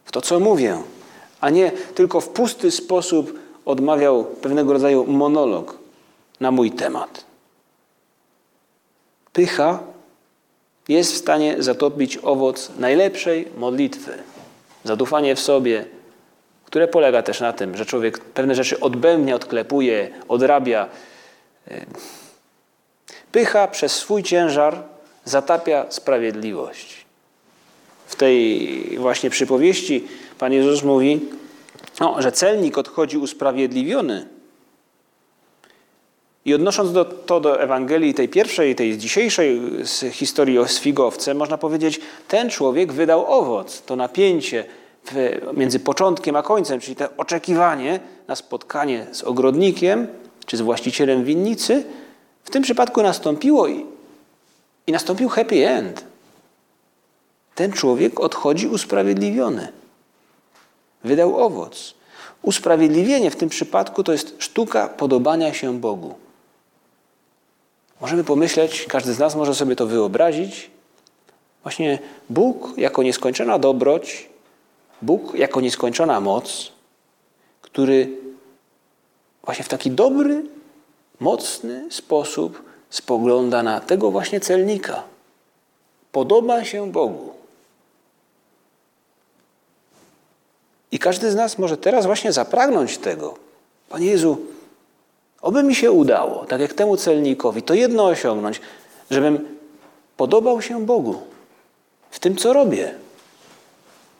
w 0.04 0.12
to, 0.12 0.20
co 0.20 0.40
mówię, 0.40 0.82
a 1.40 1.50
nie 1.50 1.70
tylko 1.70 2.20
w 2.20 2.28
pusty 2.28 2.70
sposób 2.70 3.38
odmawiał 3.64 4.24
pewnego 4.24 4.72
rodzaju 4.72 5.06
monolog 5.06 5.78
na 6.40 6.50
mój 6.50 6.70
temat. 6.70 7.24
Pycha 9.32 9.78
jest 10.88 11.12
w 11.12 11.16
stanie 11.16 11.56
zatopić 11.58 12.18
owoc 12.22 12.70
najlepszej 12.78 13.48
modlitwy. 13.58 14.18
Zadufanie 14.84 15.36
w 15.36 15.40
sobie, 15.40 15.84
które 16.72 16.88
polega 16.88 17.22
też 17.22 17.40
na 17.40 17.52
tym, 17.52 17.76
że 17.76 17.86
człowiek 17.86 18.18
pewne 18.18 18.54
rzeczy 18.54 18.80
odbębnia, 18.80 19.34
odklepuje, 19.34 20.10
odrabia. 20.28 20.88
Pycha 23.32 23.68
przez 23.68 23.92
swój 23.92 24.22
ciężar 24.22 24.82
zatapia 25.24 25.86
sprawiedliwość. 25.88 27.04
W 28.06 28.16
tej 28.16 28.98
właśnie 28.98 29.30
przypowieści 29.30 30.08
Pan 30.38 30.52
Jezus 30.52 30.82
mówi, 30.82 31.20
no, 32.00 32.22
że 32.22 32.32
celnik 32.32 32.78
odchodzi 32.78 33.18
usprawiedliwiony. 33.18 34.28
I 36.44 36.54
odnosząc 36.54 36.92
do, 36.92 37.04
to 37.04 37.40
do 37.40 37.60
Ewangelii 37.60 38.14
tej 38.14 38.28
pierwszej, 38.28 38.74
tej 38.74 38.98
dzisiejszej 38.98 39.60
z 39.82 40.14
historii 40.14 40.58
o 40.58 40.68
Sfigowce, 40.68 41.34
można 41.34 41.58
powiedzieć, 41.58 42.00
ten 42.28 42.50
człowiek 42.50 42.92
wydał 42.92 43.32
owoc. 43.32 43.82
To 43.82 43.96
napięcie 43.96 44.64
w, 45.04 45.40
między 45.56 45.80
początkiem 45.80 46.36
a 46.36 46.42
końcem, 46.42 46.80
czyli 46.80 46.96
to 46.96 47.08
oczekiwanie 47.16 48.00
na 48.28 48.36
spotkanie 48.36 49.06
z 49.12 49.22
ogrodnikiem 49.22 50.06
czy 50.46 50.56
z 50.56 50.60
właścicielem 50.60 51.24
winnicy, 51.24 51.84
w 52.44 52.50
tym 52.50 52.62
przypadku 52.62 53.02
nastąpiło 53.02 53.68
i, 53.68 53.86
i 54.86 54.92
nastąpił 54.92 55.28
happy 55.28 55.68
end 55.68 56.12
ten 57.54 57.72
człowiek 57.72 58.20
odchodzi 58.20 58.68
usprawiedliwiony. 58.68 59.72
Wydał 61.04 61.44
owoc. 61.44 61.94
Usprawiedliwienie 62.42 63.30
w 63.30 63.36
tym 63.36 63.48
przypadku 63.48 64.04
to 64.04 64.12
jest 64.12 64.36
sztuka 64.38 64.88
podobania 64.88 65.54
się 65.54 65.80
Bogu. 65.80 66.14
Możemy 68.00 68.24
pomyśleć, 68.24 68.86
każdy 68.88 69.12
z 69.12 69.18
nas 69.18 69.34
może 69.34 69.54
sobie 69.54 69.76
to 69.76 69.86
wyobrazić. 69.86 70.70
Właśnie 71.62 71.98
Bóg 72.30 72.78
jako 72.78 73.02
nieskończona 73.02 73.58
dobroć, 73.58 74.28
Bóg 75.02 75.34
jako 75.34 75.60
nieskończona 75.60 76.20
moc, 76.20 76.72
który 77.62 78.16
właśnie 79.44 79.64
w 79.64 79.68
taki 79.68 79.90
dobry, 79.90 80.44
mocny 81.20 81.86
sposób 81.90 82.62
spogląda 82.90 83.62
na 83.62 83.80
tego 83.80 84.10
właśnie 84.10 84.40
celnika. 84.40 85.02
Podoba 86.12 86.64
się 86.64 86.92
Bogu. 86.92 87.32
I 90.92 90.98
każdy 90.98 91.30
z 91.30 91.34
nas 91.34 91.58
może 91.58 91.76
teraz 91.76 92.06
właśnie 92.06 92.32
zapragnąć 92.32 92.98
tego. 92.98 93.34
Panie 93.88 94.06
Jezu, 94.06 94.38
oby 95.40 95.62
mi 95.62 95.74
się 95.74 95.92
udało, 95.92 96.44
tak 96.44 96.60
jak 96.60 96.72
temu 96.72 96.96
celnikowi, 96.96 97.62
to 97.62 97.74
jedno 97.74 98.04
osiągnąć, 98.04 98.60
żebym 99.10 99.58
podobał 100.16 100.62
się 100.62 100.86
Bogu 100.86 101.22
w 102.10 102.18
tym, 102.18 102.36
co 102.36 102.52
robię. 102.52 103.01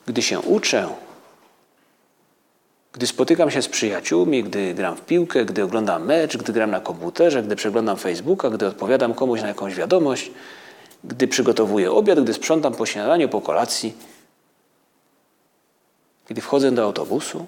Gdy 0.06 0.22
się 0.22 0.40
uczę, 0.40 0.88
gdy 2.92 3.06
spotykam 3.06 3.50
się 3.50 3.62
z 3.62 3.68
przyjaciółmi, 3.68 4.44
gdy 4.44 4.74
gram 4.74 4.96
w 4.96 5.00
piłkę, 5.00 5.44
gdy 5.44 5.62
oglądam 5.62 6.04
mecz, 6.04 6.36
gdy 6.36 6.52
gram 6.52 6.70
na 6.70 6.80
komputerze, 6.80 7.42
gdy 7.42 7.56
przeglądam 7.56 7.96
Facebooka, 7.96 8.50
gdy 8.50 8.66
odpowiadam 8.66 9.14
komuś 9.14 9.40
na 9.40 9.48
jakąś 9.48 9.74
wiadomość, 9.74 10.30
gdy 11.04 11.28
przygotowuję 11.28 11.92
obiad, 11.92 12.20
gdy 12.20 12.34
sprzątam 12.34 12.74
po 12.74 12.86
śniadaniu, 12.86 13.28
po 13.28 13.40
kolacji, 13.40 13.94
kiedy 16.28 16.40
wchodzę 16.40 16.72
do 16.72 16.84
autobusu, 16.84 17.46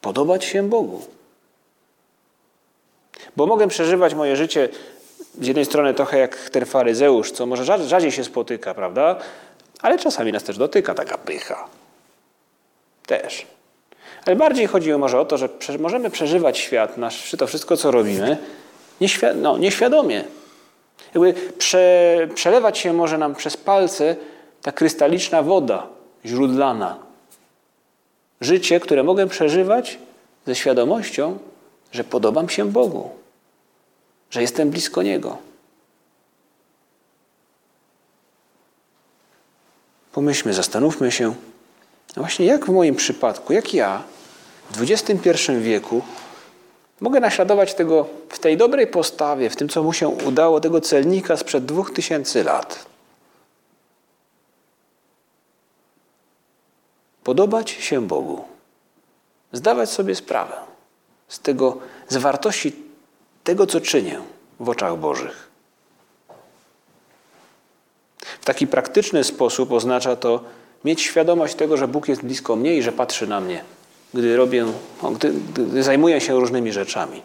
podobać 0.00 0.44
się 0.44 0.68
Bogu. 0.68 1.02
Bo 3.36 3.46
mogę 3.46 3.68
przeżywać 3.68 4.14
moje 4.14 4.36
życie 4.36 4.68
z 5.40 5.46
jednej 5.46 5.64
strony 5.64 5.94
trochę 5.94 6.18
jak 6.18 6.50
ten 6.50 6.64
faryzeusz, 6.66 7.30
co 7.30 7.46
może 7.46 7.88
rzadziej 7.88 8.12
się 8.12 8.24
spotyka, 8.24 8.74
prawda? 8.74 9.16
Ale 9.82 9.98
czasami 9.98 10.32
nas 10.32 10.44
też 10.44 10.58
dotyka 10.58 10.94
taka 10.94 11.18
pycha. 11.18 11.68
Też. 13.06 13.46
Ale 14.26 14.36
bardziej 14.36 14.66
chodzi 14.66 14.92
może 14.92 15.20
o 15.20 15.24
to, 15.24 15.38
że 15.38 15.48
możemy 15.78 16.10
przeżywać 16.10 16.58
świat, 16.58 16.96
nasz, 16.96 17.36
to 17.38 17.46
wszystko, 17.46 17.76
co 17.76 17.90
robimy, 17.90 18.36
nieświ 19.00 19.26
no, 19.34 19.58
nieświadomie. 19.58 20.24
Jakby 21.14 21.34
prze, 21.58 22.28
przelewać 22.34 22.78
się 22.78 22.92
może 22.92 23.18
nam 23.18 23.34
przez 23.34 23.56
palce 23.56 24.16
ta 24.62 24.72
krystaliczna 24.72 25.42
woda 25.42 25.86
źródlana. 26.26 26.96
Życie, 28.40 28.80
które 28.80 29.02
mogę 29.02 29.26
przeżywać 29.26 29.98
ze 30.46 30.54
świadomością, 30.54 31.38
że 31.92 32.04
podobam 32.04 32.48
się 32.48 32.72
Bogu, 32.72 33.10
że 34.30 34.42
jestem 34.42 34.70
blisko 34.70 35.02
Niego. 35.02 35.38
Pomyślmy, 40.12 40.54
zastanówmy 40.54 41.12
się, 41.12 41.34
no 42.16 42.22
właśnie 42.22 42.46
jak 42.46 42.66
w 42.66 42.68
moim 42.68 42.94
przypadku, 42.96 43.52
jak 43.52 43.74
ja 43.74 44.02
w 44.70 44.82
XXI 44.82 45.30
wieku 45.60 46.02
mogę 47.00 47.20
naśladować 47.20 47.74
tego 47.74 48.06
w 48.28 48.38
tej 48.38 48.56
dobrej 48.56 48.86
postawie, 48.86 49.50
w 49.50 49.56
tym, 49.56 49.68
co 49.68 49.82
mu 49.82 49.92
się 49.92 50.08
udało, 50.08 50.60
tego 50.60 50.80
celnika 50.80 51.36
sprzed 51.36 51.64
dwóch 51.64 51.92
tysięcy 51.92 52.44
lat. 52.44 52.86
Podobać 57.24 57.70
się 57.70 58.06
Bogu. 58.06 58.44
Zdawać 59.52 59.90
sobie 59.90 60.14
sprawę 60.14 60.56
z 61.28 61.40
tego, 61.40 61.78
z 62.08 62.16
wartości 62.16 62.72
tego, 63.44 63.66
co 63.66 63.80
czynię 63.80 64.20
w 64.60 64.68
oczach 64.68 64.96
Bożych. 64.96 65.51
W 68.42 68.44
taki 68.44 68.66
praktyczny 68.66 69.24
sposób 69.24 69.72
oznacza 69.72 70.16
to 70.16 70.44
mieć 70.84 71.02
świadomość 71.02 71.54
tego, 71.54 71.76
że 71.76 71.88
Bóg 71.88 72.08
jest 72.08 72.22
blisko 72.22 72.56
mnie 72.56 72.76
i 72.76 72.82
że 72.82 72.92
patrzy 72.92 73.26
na 73.26 73.40
mnie, 73.40 73.64
gdy 74.14 74.36
robię, 74.36 74.66
gdy, 75.14 75.32
gdy 75.54 75.82
zajmuję 75.82 76.20
się 76.20 76.34
różnymi 76.34 76.72
rzeczami. 76.72 77.22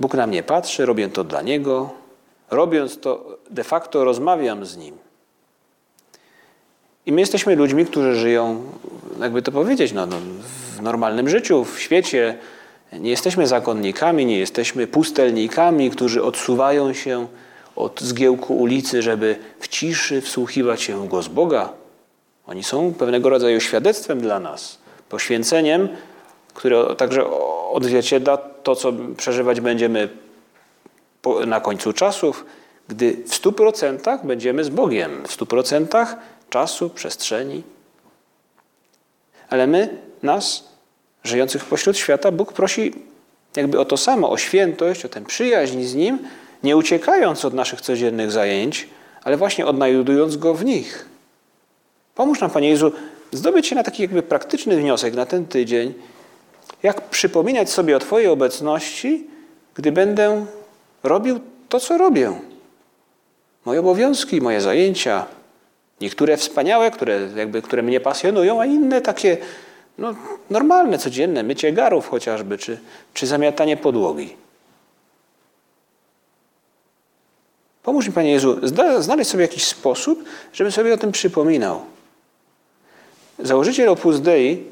Bóg 0.00 0.14
na 0.14 0.26
mnie 0.26 0.42
patrzy, 0.42 0.86
robię 0.86 1.08
to 1.08 1.24
dla 1.24 1.42
Niego. 1.42 1.90
Robiąc 2.50 3.00
to, 3.00 3.38
de 3.50 3.64
facto 3.64 4.04
rozmawiam 4.04 4.66
z 4.66 4.76
Nim. 4.76 4.94
I 7.06 7.12
my 7.12 7.20
jesteśmy 7.20 7.56
ludźmi, 7.56 7.86
którzy 7.86 8.14
żyją, 8.14 8.62
jakby 9.20 9.42
to 9.42 9.52
powiedzieć, 9.52 9.92
no, 9.92 10.06
no, 10.06 10.16
w 10.76 10.82
normalnym 10.82 11.28
życiu, 11.28 11.64
w 11.64 11.80
świecie. 11.80 12.38
Nie 12.92 13.10
jesteśmy 13.10 13.46
zakonnikami, 13.46 14.26
nie 14.26 14.38
jesteśmy 14.38 14.86
pustelnikami, 14.86 15.90
którzy 15.90 16.22
odsuwają 16.22 16.92
się 16.92 17.26
od 17.76 18.00
zgiełku 18.00 18.56
ulicy, 18.56 19.02
żeby 19.02 19.36
w 19.60 19.68
ciszy 19.68 20.20
wsłuchiwać 20.20 20.82
się 20.82 21.02
w 21.02 21.08
głos 21.08 21.28
Boga. 21.28 21.72
Oni 22.46 22.64
są 22.64 22.94
pewnego 22.94 23.28
rodzaju 23.28 23.60
świadectwem 23.60 24.20
dla 24.20 24.40
nas, 24.40 24.78
poświęceniem, 25.08 25.88
które 26.54 26.96
także 26.96 27.30
odzwierciedla 27.70 28.36
to, 28.36 28.76
co 28.76 28.92
przeżywać 29.16 29.60
będziemy 29.60 30.08
na 31.46 31.60
końcu 31.60 31.92
czasów, 31.92 32.44
gdy 32.88 33.16
w 33.26 33.34
stu 33.34 33.52
procentach 33.52 34.26
będziemy 34.26 34.64
z 34.64 34.68
Bogiem, 34.68 35.22
w 35.26 35.32
stu 35.32 35.46
procentach 35.46 36.16
czasu, 36.50 36.90
przestrzeni. 36.90 37.62
Ale 39.48 39.66
my, 39.66 39.98
nas, 40.22 40.64
żyjących 41.24 41.64
pośród 41.64 41.96
świata, 41.98 42.32
Bóg 42.32 42.52
prosi 42.52 42.94
jakby 43.56 43.80
o 43.80 43.84
to 43.84 43.96
samo, 43.96 44.30
o 44.30 44.36
świętość, 44.36 45.04
o 45.04 45.08
tę 45.08 45.24
przyjaźń 45.24 45.82
z 45.82 45.94
Nim, 45.94 46.18
nie 46.62 46.76
uciekając 46.76 47.44
od 47.44 47.54
naszych 47.54 47.80
codziennych 47.80 48.30
zajęć, 48.30 48.88
ale 49.24 49.36
właśnie 49.36 49.66
odnajdując 49.66 50.36
Go 50.36 50.54
w 50.54 50.64
nich. 50.64 51.06
Pomóż 52.14 52.40
nam, 52.40 52.50
Panie 52.50 52.68
Jezu, 52.68 52.92
zdobyć 53.32 53.66
się 53.66 53.76
na 53.76 53.82
taki 53.82 54.02
jakby 54.02 54.22
praktyczny 54.22 54.76
wniosek 54.76 55.14
na 55.14 55.26
ten 55.26 55.46
tydzień, 55.46 55.94
jak 56.82 57.00
przypominać 57.08 57.70
sobie 57.70 57.96
o 57.96 57.98
Twojej 57.98 58.28
obecności, 58.28 59.26
gdy 59.74 59.92
będę 59.92 60.46
robił 61.02 61.40
to, 61.68 61.80
co 61.80 61.98
robię. 61.98 62.32
Moje 63.64 63.80
obowiązki, 63.80 64.40
moje 64.40 64.60
zajęcia, 64.60 65.26
niektóre 66.00 66.36
wspaniałe, 66.36 66.90
które, 66.90 67.28
jakby, 67.36 67.62
które 67.62 67.82
mnie 67.82 68.00
pasjonują, 68.00 68.60
a 68.60 68.66
inne 68.66 69.00
takie 69.00 69.36
no, 69.98 70.14
normalne, 70.50 70.98
codzienne, 70.98 71.42
mycie 71.42 71.72
garów 71.72 72.08
chociażby, 72.08 72.58
czy, 72.58 72.78
czy 73.14 73.26
zamiatanie 73.26 73.76
podłogi. 73.76 74.45
Pomóż 77.86 78.06
mi, 78.06 78.12
Panie 78.12 78.30
Jezu, 78.30 78.56
znaleźć 78.98 79.30
sobie 79.30 79.42
jakiś 79.42 79.64
sposób, 79.64 80.24
żebym 80.52 80.72
sobie 80.72 80.94
o 80.94 80.96
tym 80.96 81.12
przypominał. 81.12 81.80
Założyciel 83.38 83.88
Opus 83.88 84.20
Dei 84.20 84.64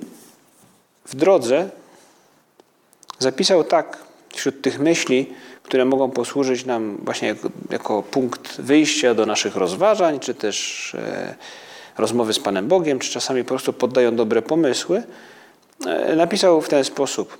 w 1.06 1.14
drodze 1.16 1.68
zapisał 3.18 3.64
tak 3.64 3.98
wśród 4.34 4.62
tych 4.62 4.80
myśli, 4.80 5.32
które 5.62 5.84
mogą 5.84 6.10
posłużyć 6.10 6.64
nam 6.64 6.98
właśnie 7.02 7.28
jako, 7.28 7.50
jako 7.70 8.02
punkt 8.02 8.60
wyjścia 8.60 9.14
do 9.14 9.26
naszych 9.26 9.56
rozważań, 9.56 10.20
czy 10.20 10.34
też 10.34 10.94
e, 10.94 11.34
rozmowy 11.98 12.32
z 12.32 12.38
Panem 12.38 12.68
Bogiem, 12.68 12.98
czy 12.98 13.10
czasami 13.10 13.42
po 13.42 13.48
prostu 13.48 13.72
poddają 13.72 14.16
dobre 14.16 14.42
pomysły, 14.42 15.02
e, 15.86 16.16
napisał 16.16 16.60
w 16.60 16.68
ten 16.68 16.84
sposób. 16.84 17.38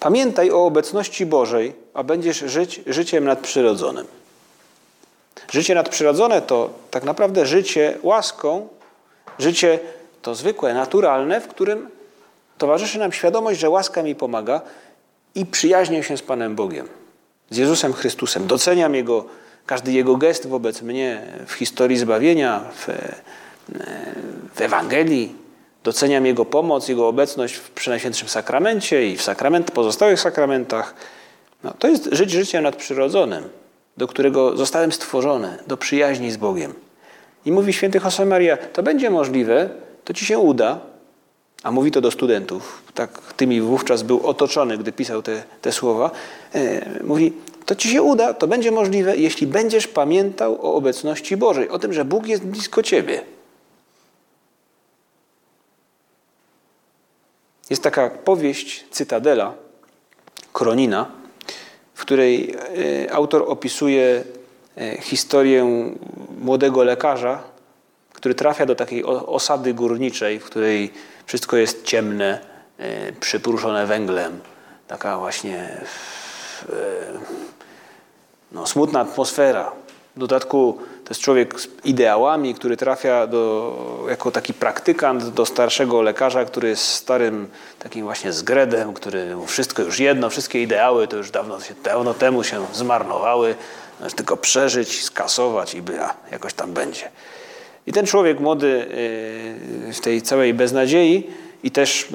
Pamiętaj 0.00 0.50
o 0.50 0.66
obecności 0.66 1.26
Bożej, 1.26 1.72
a 1.94 2.02
będziesz 2.02 2.38
żyć 2.38 2.80
życiem 2.86 3.24
nadprzyrodzonym. 3.24 4.06
Życie 5.52 5.74
nadprzyrodzone 5.74 6.42
to 6.42 6.70
tak 6.90 7.04
naprawdę 7.04 7.46
życie 7.46 7.98
łaską, 8.02 8.68
życie 9.38 9.78
to 10.22 10.34
zwykłe, 10.34 10.74
naturalne, 10.74 11.40
w 11.40 11.48
którym 11.48 11.88
towarzyszy 12.58 12.98
nam 12.98 13.12
świadomość, 13.12 13.60
że 13.60 13.70
łaska 13.70 14.02
mi 14.02 14.14
pomaga 14.14 14.60
i 15.34 15.46
przyjaźnię 15.46 16.02
się 16.02 16.16
z 16.16 16.22
Panem 16.22 16.54
Bogiem, 16.54 16.88
z 17.50 17.56
Jezusem 17.56 17.92
Chrystusem. 17.92 18.46
Doceniam 18.46 18.94
Jego, 18.94 19.24
każdy 19.66 19.92
Jego 19.92 20.16
gest 20.16 20.46
wobec 20.46 20.82
mnie 20.82 21.22
w 21.46 21.52
historii 21.52 21.98
zbawienia, 21.98 22.60
w, 22.74 22.88
w 24.54 24.60
Ewangelii. 24.60 25.34
Doceniam 25.84 26.26
Jego 26.26 26.44
pomoc, 26.44 26.88
Jego 26.88 27.08
obecność 27.08 27.54
w 27.54 27.70
Przenajświętszym 27.70 28.28
Sakramencie 28.28 29.06
i 29.06 29.16
w 29.16 29.22
sakrament, 29.22 29.70
pozostałych 29.70 30.20
sakramentach. 30.20 30.94
No, 31.64 31.74
to 31.78 31.88
jest 31.88 32.08
żyć 32.12 32.30
życiem 32.30 32.62
nadprzyrodzonym, 32.62 33.48
do 33.96 34.06
którego 34.06 34.56
zostałem 34.56 34.92
stworzony, 34.92 35.58
do 35.66 35.76
przyjaźni 35.76 36.30
z 36.30 36.36
Bogiem. 36.36 36.74
I 37.44 37.52
mówi 37.52 37.72
święty 37.72 38.00
Josemaria, 38.04 38.56
to 38.56 38.82
będzie 38.82 39.10
możliwe, 39.10 39.70
to 40.04 40.14
ci 40.14 40.24
się 40.26 40.38
uda, 40.38 40.80
a 41.62 41.70
mówi 41.70 41.90
to 41.90 42.00
do 42.00 42.10
studentów, 42.10 42.82
tak 42.94 43.32
tymi 43.36 43.60
wówczas 43.60 44.02
był 44.02 44.26
otoczony, 44.26 44.78
gdy 44.78 44.92
pisał 44.92 45.22
te, 45.22 45.42
te 45.62 45.72
słowa, 45.72 46.10
e, 46.54 47.02
mówi, 47.04 47.32
to 47.66 47.74
ci 47.74 47.88
się 47.88 48.02
uda, 48.02 48.34
to 48.34 48.46
będzie 48.46 48.70
możliwe, 48.70 49.16
jeśli 49.16 49.46
będziesz 49.46 49.86
pamiętał 49.86 50.66
o 50.66 50.74
obecności 50.74 51.36
Bożej, 51.36 51.68
o 51.68 51.78
tym, 51.78 51.92
że 51.92 52.04
Bóg 52.04 52.26
jest 52.26 52.44
blisko 52.44 52.82
ciebie. 52.82 53.22
Jest 57.70 57.82
taka 57.82 58.10
powieść 58.10 58.84
Cytadela, 58.90 59.54
Kronina, 60.52 61.10
w 61.96 62.00
której 62.00 62.54
e, 63.06 63.12
autor 63.12 63.44
opisuje 63.48 64.24
e, 64.76 65.00
historię 65.00 65.90
młodego 66.40 66.84
lekarza, 66.84 67.42
który 68.12 68.34
trafia 68.34 68.66
do 68.66 68.74
takiej 68.74 69.04
osady 69.04 69.74
górniczej, 69.74 70.40
w 70.40 70.44
której 70.44 70.92
wszystko 71.26 71.56
jest 71.56 71.84
ciemne, 71.84 72.40
e, 72.78 73.12
przyprószone 73.12 73.86
węglem. 73.86 74.40
Taka 74.88 75.18
właśnie 75.18 75.86
no, 78.52 78.66
smutna 78.66 79.00
atmosfera. 79.00 79.72
W 80.16 80.18
dodatku 80.18 80.78
to 81.04 81.10
jest 81.10 81.20
człowiek 81.20 81.60
z 81.60 81.68
ideałami, 81.84 82.54
który 82.54 82.76
trafia 82.76 83.26
do, 83.26 84.06
jako 84.08 84.30
taki 84.30 84.54
praktykant 84.54 85.28
do 85.28 85.46
starszego 85.46 86.02
lekarza, 86.02 86.44
który 86.44 86.68
jest 86.68 86.82
starym 86.82 87.48
takim 87.78 88.04
właśnie 88.04 88.32
zgredem, 88.32 88.94
który 88.94 89.36
wszystko 89.46 89.82
już 89.82 90.00
jedno, 90.00 90.30
wszystkie 90.30 90.62
ideały 90.62 91.08
to 91.08 91.16
już 91.16 91.30
dawno, 91.30 91.58
dawno 91.84 92.14
temu 92.14 92.44
się 92.44 92.66
zmarnowały. 92.72 93.54
Należy 94.00 94.16
tylko 94.16 94.36
przeżyć, 94.36 95.04
skasować 95.04 95.74
i 95.74 95.82
by, 95.82 96.00
a, 96.00 96.14
jakoś 96.32 96.54
tam 96.54 96.72
będzie. 96.72 97.10
I 97.86 97.92
ten 97.92 98.06
człowiek 98.06 98.40
młody 98.40 98.86
yy, 99.86 99.92
w 99.92 100.00
tej 100.00 100.22
całej 100.22 100.54
beznadziei 100.54 101.30
i 101.62 101.70
też 101.70 102.08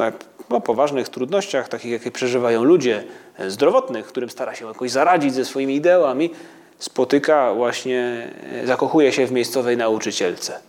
no, 0.49 0.61
poważnych 0.61 1.09
trudnościach, 1.09 1.69
takich 1.69 1.91
jakie 1.91 2.11
przeżywają 2.11 2.63
ludzie 2.63 3.03
zdrowotnych, 3.47 4.05
którym 4.05 4.29
stara 4.29 4.55
się 4.55 4.67
jakoś 4.67 4.91
zaradzić 4.91 5.33
ze 5.33 5.45
swoimi 5.45 5.75
ideałami, 5.75 6.29
spotyka 6.81 7.53
właśnie, 7.53 8.31
yy, 8.53 8.67
zakochuje 8.67 9.11
się 9.11 9.25
w 9.25 9.31
miejscowej 9.31 9.77
nauczycielce. 9.77 10.59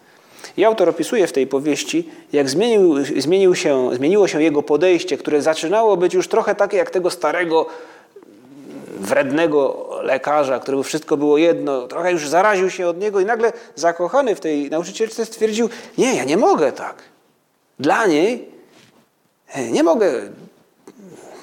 I 0.56 0.64
autor 0.64 0.88
opisuje 0.88 1.26
w 1.26 1.32
tej 1.32 1.46
powieści, 1.46 2.08
jak 2.32 2.50
zmienił, 2.50 3.04
zmienił 3.04 3.54
się, 3.54 3.90
zmieniło 3.94 4.28
się 4.28 4.42
jego 4.42 4.62
podejście, 4.62 5.16
które 5.16 5.42
zaczynało 5.42 5.96
być 5.96 6.14
już 6.14 6.28
trochę 6.28 6.54
takie 6.54 6.76
jak 6.76 6.90
tego 6.90 7.10
starego 7.10 7.66
wrednego 8.98 9.88
lekarza, 10.02 10.58
któremu 10.60 10.82
wszystko 10.82 11.16
było 11.16 11.38
jedno, 11.38 11.88
trochę 11.88 12.12
już 12.12 12.28
zaraził 12.28 12.70
się 12.70 12.88
od 12.88 12.98
niego 12.98 13.20
i 13.20 13.24
nagle 13.24 13.52
zakochany 13.74 14.34
w 14.34 14.40
tej 14.40 14.70
nauczycielce 14.70 15.26
stwierdził, 15.26 15.68
nie, 15.98 16.16
ja 16.16 16.24
nie 16.24 16.36
mogę 16.36 16.72
tak. 16.72 17.02
Dla 17.78 18.06
niej 18.06 18.48
e, 19.52 19.70
nie 19.70 19.82
mogę 19.82 20.12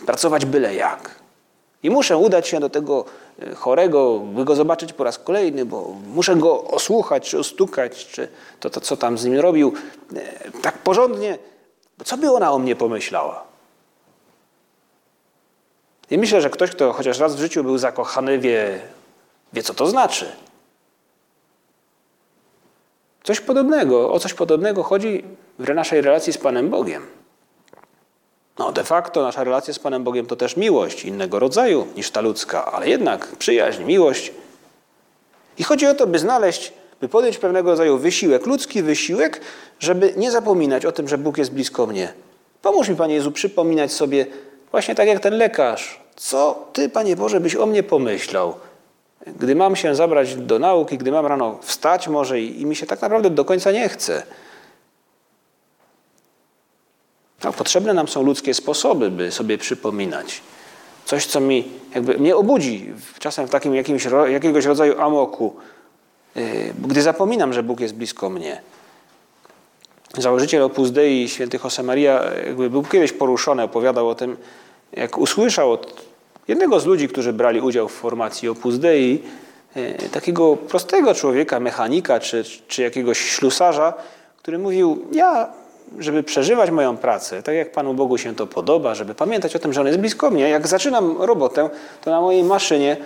pracować 0.06 0.46
byle 0.46 0.76
jak. 0.76 1.20
I 1.84 1.90
muszę 1.90 2.18
udać 2.18 2.48
się 2.48 2.60
do 2.60 2.70
tego 2.70 3.06
e, 3.42 3.56
chorego, 3.56 4.20
by 4.20 4.46
go 4.46 4.56
zobaczyć 4.56 4.94
po 4.94 5.04
raz 5.04 5.20
kolejny, 5.20 5.66
bo 5.66 5.96
muszę 6.14 6.36
go 6.36 6.64
osłuchać, 6.64 7.30
czy 7.30 7.40
ostukać, 7.40 8.08
czy 8.08 8.28
to, 8.60 8.70
to 8.70 8.82
co 8.82 8.98
tam 8.98 9.18
z 9.18 9.26
nim 9.26 9.40
robił, 9.40 9.74
e, 10.16 10.52
tak 10.62 10.78
porządnie. 10.78 11.38
Co 12.06 12.18
by 12.18 12.32
ona 12.32 12.52
o 12.52 12.60
mnie 12.60 12.76
pomyślała? 12.76 13.44
I 16.10 16.18
myślę, 16.18 16.42
że 16.42 16.50
ktoś, 16.50 16.72
kto 16.72 16.94
chociaż 16.94 17.20
raz 17.20 17.36
w 17.36 17.40
życiu 17.40 17.64
był 17.64 17.78
zakochany, 17.78 18.40
wie, 18.40 18.80
wie 19.54 19.64
co 19.64 19.74
to 19.74 19.88
znaczy. 19.88 20.32
Coś 23.24 23.40
podobnego, 23.40 24.14
o 24.14 24.20
coś 24.20 24.34
podobnego 24.34 24.84
chodzi 24.84 25.24
w 25.60 25.74
naszej 25.74 26.02
relacji 26.02 26.34
z 26.34 26.38
Panem 26.38 26.70
Bogiem. 26.70 27.19
No, 28.60 28.72
de 28.72 28.84
facto 28.84 29.24
nasza 29.24 29.44
relacja 29.44 29.74
z 29.74 29.80
Panem 29.80 30.04
Bogiem 30.04 30.26
to 30.26 30.36
też 30.36 30.58
miłość 30.58 31.06
innego 31.06 31.40
rodzaju 31.40 31.88
niż 31.96 32.12
ta 32.12 32.22
ludzka, 32.22 32.66
ale 32.66 32.90
jednak 32.90 33.28
przyjaźń, 33.36 33.84
miłość. 33.84 34.32
I 35.58 35.64
chodzi 35.64 35.88
o 35.88 35.94
to, 35.94 36.08
by 36.08 36.20
znaleźć, 36.20 36.74
by 37.02 37.10
podjąć 37.10 37.38
pewnego 37.38 37.70
rodzaju 37.70 37.98
wysiłek, 37.98 38.46
ludzki 38.46 38.84
wysiłek, 38.84 39.42
żeby 39.80 40.14
nie 40.18 40.32
zapominać 40.32 40.86
o 40.86 40.92
tym, 40.92 41.08
że 41.08 41.18
Bóg 41.18 41.38
jest 41.38 41.52
blisko 41.52 41.86
mnie. 41.86 42.14
Pomóż 42.62 42.90
mi, 42.90 42.96
Panie 42.96 43.16
Jezu, 43.16 43.32
przypominać 43.32 43.92
sobie 43.92 44.26
Właśnie 44.72 44.96
tak 44.96 45.08
jak 45.08 45.20
ten 45.20 45.38
lekarz. 45.38 46.00
Co 46.16 46.68
Ty, 46.74 46.90
Panie 46.90 47.16
Boże, 47.16 47.40
byś 47.40 47.56
o 47.56 47.66
mnie 47.66 47.84
pomyślał? 47.84 48.54
Gdy 49.40 49.56
mam 49.56 49.76
się 49.76 49.96
zabrać 49.96 50.36
do 50.36 50.60
nauki, 50.60 50.98
gdy 50.98 51.12
mam 51.12 51.26
rano 51.26 51.58
wstać 51.62 52.08
może 52.08 52.40
i, 52.40 52.62
i 52.62 52.66
mi 52.66 52.76
się 52.76 52.86
tak 52.86 53.02
naprawdę 53.02 53.30
do 53.30 53.46
końca 53.46 53.72
nie 53.72 53.90
chce. 53.90 54.24
No, 57.44 57.54
potrzebne 57.54 57.94
nam 57.94 58.08
są 58.08 58.24
ludzkie 58.24 58.54
sposoby, 58.54 59.12
by 59.12 59.32
sobie 59.32 59.58
przypominać. 59.58 60.42
Coś, 61.06 61.26
co 61.26 61.40
mi 61.40 61.72
jakby 61.96 62.18
mnie 62.18 62.36
obudzi, 62.36 62.94
czasem 63.20 63.48
w 63.48 63.50
takim 63.50 63.76
jakimś, 63.76 64.08
jakiegoś 64.30 64.66
rodzaju 64.66 65.02
amoku, 65.02 65.56
y, 66.38 66.74
gdy 66.88 67.02
zapominam, 67.02 67.54
że 67.54 67.64
Bóg 67.64 67.80
jest 67.80 67.96
blisko 67.96 68.30
mnie. 68.30 68.62
Założyciel 70.18 70.64
Opus 70.64 70.92
Dei, 70.92 71.30
święty 71.30 71.60
Josemaria, 71.64 72.24
jakby 72.46 72.70
był 72.70 72.84
kiedyś 72.84 73.12
poruszony, 73.12 73.64
opowiadał 73.64 74.10
o 74.10 74.16
tym, 74.16 74.38
jak 74.92 75.18
usłyszał 75.18 75.72
od 75.72 76.04
jednego 76.48 76.80
z 76.80 76.86
ludzi, 76.86 77.08
którzy 77.08 77.34
brali 77.34 77.62
udział 77.62 77.88
w 77.90 77.94
formacji 77.94 78.50
Opus 78.50 78.80
Dei, 78.80 79.24
e, 79.76 80.10
takiego 80.10 80.58
prostego 80.58 81.14
człowieka, 81.14 81.60
mechanika 81.60 82.20
czy, 82.20 82.44
czy 82.68 82.82
jakiegoś 82.82 83.20
ślusarza, 83.20 83.94
który 84.38 84.58
mówił, 84.58 85.06
ja, 85.12 85.54
żeby 86.00 86.24
przeżywać 86.24 86.72
moją 86.72 86.98
pracę, 86.98 87.44
tak 87.44 87.56
jak 87.56 87.72
Panu 87.72 87.94
Bogu 87.94 88.18
się 88.18 88.36
to 88.36 88.48
podoba, 88.48 88.96
żeby 88.96 89.16
pamiętać 89.16 89.56
o 89.56 89.60
tym, 89.60 89.74
że 89.74 89.82
On 89.82 89.88
jest 89.88 90.00
blisko 90.00 90.32
mnie, 90.32 90.50
jak 90.50 90.68
zaczynam 90.68 91.22
robotę, 91.22 91.70
to 92.02 92.12
na 92.12 92.22
mojej 92.22 92.44
maszynie 92.44 92.98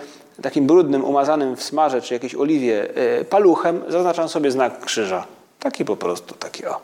takim 0.42 0.66
brudnym, 0.66 1.04
umazanym 1.04 1.56
w 1.56 1.62
smarze 1.62 2.02
czy 2.02 2.14
jakiejś 2.14 2.34
oliwie 2.34 2.96
e, 2.96 3.24
paluchem, 3.24 3.82
zaznaczam 3.88 4.28
sobie 4.28 4.50
znak 4.50 4.80
krzyża. 4.80 5.26
Taki 5.60 5.84
po 5.84 5.96
prostu, 5.96 6.34
taki 6.34 6.66
o. 6.66 6.80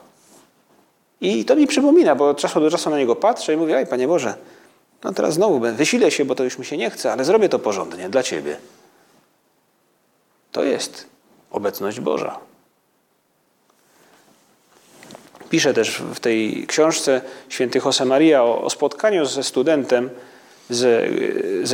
I 1.21 1.45
to 1.45 1.57
mi 1.57 1.67
przypomina, 1.67 2.15
bo 2.15 2.29
od 2.29 2.39
czasu 2.39 2.61
do 2.61 2.71
czasu 2.71 2.91
na 2.91 2.99
niego 2.99 3.17
patrzę 3.17 3.55
i 3.55 3.57
mówię, 3.57 3.77
aj 3.77 3.87
Panie 3.87 4.09
Boże, 4.09 4.35
no 5.05 5.13
teraz 5.13 5.35
znowu 5.35 5.61
wysilę 5.61 6.11
się, 6.11 6.25
bo 6.25 6.35
to 6.35 6.45
już 6.45 6.59
mi 6.59 6.65
się 6.65 6.77
nie 6.77 6.91
chce, 6.91 7.13
ale 7.13 7.25
zrobię 7.25 7.49
to 7.49 7.59
porządnie 7.59 8.09
dla 8.09 8.23
Ciebie. 8.23 8.57
To 10.53 10.65
jest 10.65 11.07
obecność 11.51 12.01
Boża. 12.01 12.50
Pisze 15.51 15.75
też 15.75 16.03
w 16.15 16.21
tej 16.21 16.67
książce 16.67 17.21
święty 17.49 17.81
Josemaria 17.85 18.45
o, 18.45 18.63
o 18.63 18.71
spotkaniu 18.71 19.27
ze 19.27 19.43
studentem 19.43 20.11
z, 20.71 21.11
z, 21.69 21.73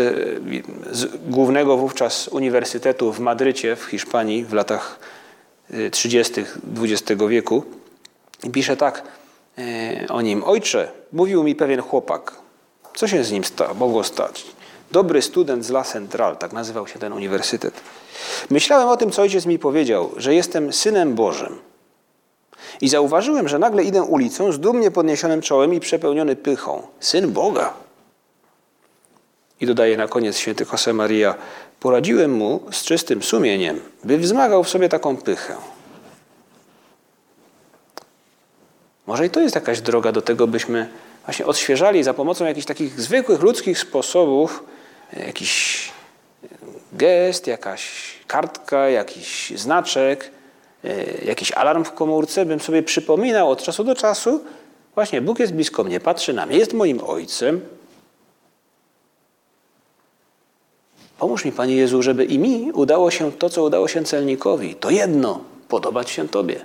z, 0.91 1.17
głównego 1.29 1.77
wówczas 1.77 2.29
uniwersytetu 2.29 3.13
w 3.13 3.21
Madrycie 3.21 3.77
w 3.77 3.85
Hiszpanii 3.85 4.45
w 4.45 4.53
latach 4.53 4.99
30. 5.91 6.45
XX 6.83 7.23
wieku. 7.29 7.65
I 8.45 8.51
pisze 8.51 8.77
tak 8.77 9.03
e, 9.59 10.09
o 10.09 10.21
nim. 10.21 10.45
Ojcze, 10.45 10.89
mówił 11.13 11.43
mi 11.43 11.55
pewien 11.55 11.81
chłopak. 11.83 12.33
Co 12.95 13.09
się 13.09 13.25
z 13.25 13.33
nim 13.33 13.45
sta, 13.45 13.75
mogło 13.75 14.05
stać? 14.05 14.47
Dobry 14.93 15.23
student 15.23 15.65
z 15.65 15.71
La 15.71 15.85
Central, 15.85 16.37
tak 16.37 16.53
nazywał 16.53 16.87
się 16.87 16.99
ten 16.99 17.13
uniwersytet. 17.13 17.81
Myślałem 18.51 18.89
o 18.89 18.97
tym, 18.97 19.11
co 19.11 19.23
ojciec 19.23 19.47
mi 19.47 19.59
powiedział, 19.59 20.11
że 20.17 20.35
jestem 20.35 20.73
synem 20.73 21.15
Bożym. 21.15 21.59
I 22.81 22.89
zauważyłem, 22.89 23.49
że 23.49 23.59
nagle 23.59 23.85
idę 23.85 24.03
ulicą 24.03 24.53
z 24.53 24.61
dumnie 24.61 24.91
podniesionym 24.91 25.43
czołem 25.43 25.75
i 25.75 25.81
przepełniony 25.81 26.37
pychą. 26.37 26.83
Syn 27.01 27.33
Boga. 27.33 27.75
I 29.61 29.67
dodaje 29.67 29.97
na 29.97 30.09
koniec 30.09 30.37
święty 30.37 30.67
Josemaria, 30.73 31.35
poradziłem 31.81 32.35
mu 32.35 32.61
z 32.73 32.83
czystym 32.83 33.23
sumieniem, 33.23 33.81
by 34.05 34.19
wzmagał 34.19 34.65
w 34.65 34.69
sobie 34.69 34.89
taką 34.89 35.17
pychę. 35.17 35.57
Może 39.07 39.27
i 39.27 39.31
to 39.31 39.41
jest 39.41 39.55
jakaś 39.55 39.81
droga 39.81 40.13
do 40.13 40.23
tego, 40.23 40.47
byśmy 40.47 40.89
właśnie 41.25 41.47
odświeżali 41.47 42.03
za 42.03 42.15
pomocą 42.15 42.45
jakichś 42.45 42.67
takich 42.67 43.01
zwykłych 43.01 43.43
ludzkich 43.43 43.79
sposobów, 43.79 44.65
jakiś 45.27 45.89
gest, 46.93 47.47
jakaś 47.47 48.15
kartka, 48.27 48.89
jakiś 48.89 49.53
znaczek, 49.57 50.31
jakiś 51.25 51.53
alarm 51.53 51.85
w 51.85 51.93
komórce, 51.93 52.47
bym 52.47 52.61
sobie 52.61 52.83
przypominał 52.83 53.51
od 53.51 53.63
czasu 53.63 53.85
do 53.85 53.95
czasu, 53.95 54.45
właśnie 54.95 55.21
Bóg 55.21 55.39
jest 55.39 55.53
blisko 55.53 55.85
mnie, 55.85 56.01
patrzy 56.01 56.33
na 56.33 56.47
mnie, 56.47 56.59
jest 56.59 56.73
moim 56.73 57.01
Ojcem. 57.05 57.61
Pomóż 61.19 61.45
mi, 61.45 61.53
Panie 61.53 61.77
Jezu, 61.77 62.03
żeby 62.03 62.25
i 62.25 62.39
mi 62.39 62.73
udało 62.73 63.11
się 63.11 63.33
to, 63.33 63.51
co 63.51 63.63
udało 63.63 63.89
się 63.89 64.05
celnikowi. 64.05 64.75
To 64.75 64.91
jedno, 64.91 65.41
podobać 65.69 66.11
się 66.11 66.29
Tobie. 66.29 66.65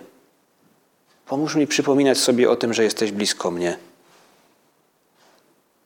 Pomóż 1.25 1.55
mi 1.55 1.67
przypominać 1.67 2.17
sobie 2.17 2.49
o 2.49 2.55
tym, 2.55 2.73
że 2.73 2.84
jesteś 2.84 3.12
blisko 3.12 3.51
mnie. 3.51 3.77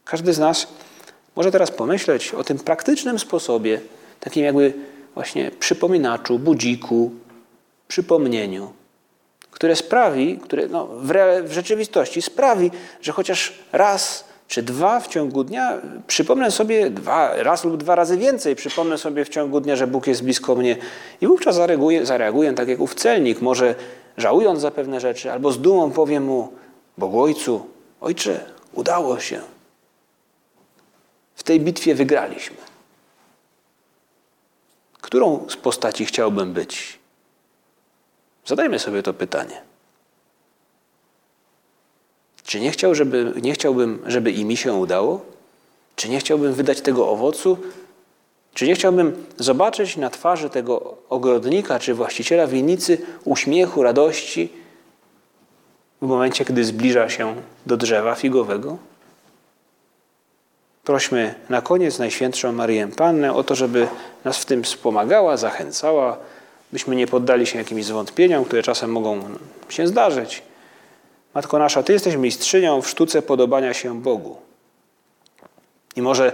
Każdy 0.06 0.34
z 0.34 0.40
nas 0.40 0.68
może 1.36 1.52
teraz 1.52 1.72
pomyśleć 1.72 2.34
o 2.34 2.44
tym 2.44 2.60
praktycznym 2.60 3.20
sposobie, 3.20 3.82
takim 4.20 4.44
jakby 4.44 4.74
właśnie 5.14 5.52
przypominaczu, 5.52 6.40
budziku, 6.40 7.12
przypomnieniu, 7.88 8.74
które 9.52 9.76
sprawi, 9.76 10.38
które 10.38 10.68
no, 10.68 10.88
w, 10.88 11.14
w 11.44 11.52
rzeczywistości 11.52 12.22
sprawi, 12.22 12.72
że 13.02 13.12
chociaż 13.12 13.54
raz 13.72 14.26
czy 14.48 14.64
dwa 14.64 15.00
w 15.00 15.08
ciągu 15.08 15.44
dnia 15.44 15.82
przypomnę 16.08 16.52
sobie 16.52 16.90
dwa, 16.90 17.44
raz 17.44 17.64
lub 17.64 17.78
dwa 17.78 17.96
razy 17.96 18.18
więcej, 18.18 18.56
przypomnę 18.56 18.98
sobie 18.98 19.26
w 19.26 19.30
ciągu 19.30 19.62
dnia, 19.62 19.76
że 19.76 19.88
Bóg 19.88 20.08
jest 20.08 20.24
blisko 20.24 20.56
mnie 20.56 20.78
i 21.22 21.28
wówczas 21.28 21.56
zareaguję, 21.56 22.06
zareaguję 22.06 22.54
tak 22.54 22.68
jak 22.68 22.80
ów 22.80 22.96
celnik, 22.96 23.42
może 23.42 23.76
żałując 24.18 24.62
za 24.62 24.72
pewne 24.72 25.00
rzeczy, 25.00 25.32
albo 25.32 25.52
z 25.52 25.62
dumą 25.62 25.92
powiem 25.92 26.24
mu, 26.24 26.54
Bogu 26.98 27.22
Ojcu, 27.22 27.66
Ojcze, 28.02 28.46
udało 28.74 29.20
się. 29.20 29.42
W 31.36 31.44
tej 31.44 31.60
bitwie 31.60 31.96
wygraliśmy. 31.96 32.58
Którą 35.02 35.46
z 35.50 35.56
postaci 35.56 36.06
chciałbym 36.06 36.54
być? 36.54 37.00
Zadajmy 38.46 38.80
sobie 38.80 39.04
to 39.04 39.14
pytanie. 39.14 39.62
Czy 42.44 42.60
nie, 42.60 42.72
chciał, 42.72 42.96
żeby, 42.96 43.34
nie 43.42 43.54
chciałbym, 43.54 44.04
żeby 44.06 44.32
i 44.32 44.46
mi 44.46 44.58
się 44.58 44.74
udało? 44.74 45.22
Czy 45.96 46.10
nie 46.10 46.20
chciałbym 46.20 46.54
wydać 46.54 46.82
tego 46.82 47.10
owocu? 47.10 47.58
Czy 48.54 48.68
nie 48.68 48.76
chciałbym 48.76 49.26
zobaczyć 49.38 49.98
na 49.98 50.10
twarzy 50.10 50.50
tego 50.50 50.98
ogrodnika 51.10 51.80
czy 51.80 51.94
właściciela 51.94 52.48
winnicy 52.48 52.98
uśmiechu, 53.24 53.84
radości 53.84 54.50
w 56.02 56.08
momencie, 56.08 56.46
gdy 56.46 56.64
zbliża 56.64 57.10
się 57.10 57.36
do 57.66 57.78
drzewa 57.78 58.16
figowego? 58.16 58.78
Prośmy 60.84 61.36
na 61.50 61.62
koniec 61.62 62.00
Najświętszą 62.00 62.52
Marię 62.52 62.88
Pannę 62.88 63.34
o 63.34 63.44
to, 63.44 63.56
żeby 63.56 63.88
nas 64.26 64.38
w 64.38 64.46
tym 64.46 64.64
wspomagała, 64.64 65.38
zachęcała, 65.38 66.18
byśmy 66.76 66.96
nie 66.96 67.08
poddali 67.08 67.46
się 67.46 67.58
jakimś 67.58 67.86
zwątpieniom, 67.86 68.46
które 68.46 68.64
czasem 68.64 68.92
mogą 68.92 69.22
się 69.70 69.88
zdarzyć. 69.88 70.44
Matko 71.34 71.60
nasza, 71.60 71.84
Ty 71.84 71.94
jesteś 71.94 72.16
mistrzynią 72.16 72.82
w 72.82 72.90
sztuce 72.90 73.22
podobania 73.22 73.74
się 73.74 74.02
Bogu. 74.02 74.38
I 75.96 76.02
może 76.02 76.32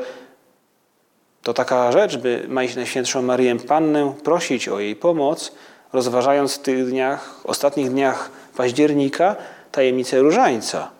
to 1.44 1.54
taka 1.54 1.92
rzecz, 1.92 2.18
by 2.18 2.48
Najświętszą 2.76 3.22
Marię 3.22 3.56
Pannę 3.56 4.14
prosić 4.24 4.68
o 4.68 4.80
jej 4.80 4.96
pomoc, 4.96 5.52
rozważając 5.94 6.56
w 6.56 6.60
tych 6.60 6.90
dniach, 6.90 7.40
ostatnich 7.44 7.90
dniach 7.90 8.32
października 8.58 9.36
tajemnicę 9.72 10.20
różańca. 10.20 10.92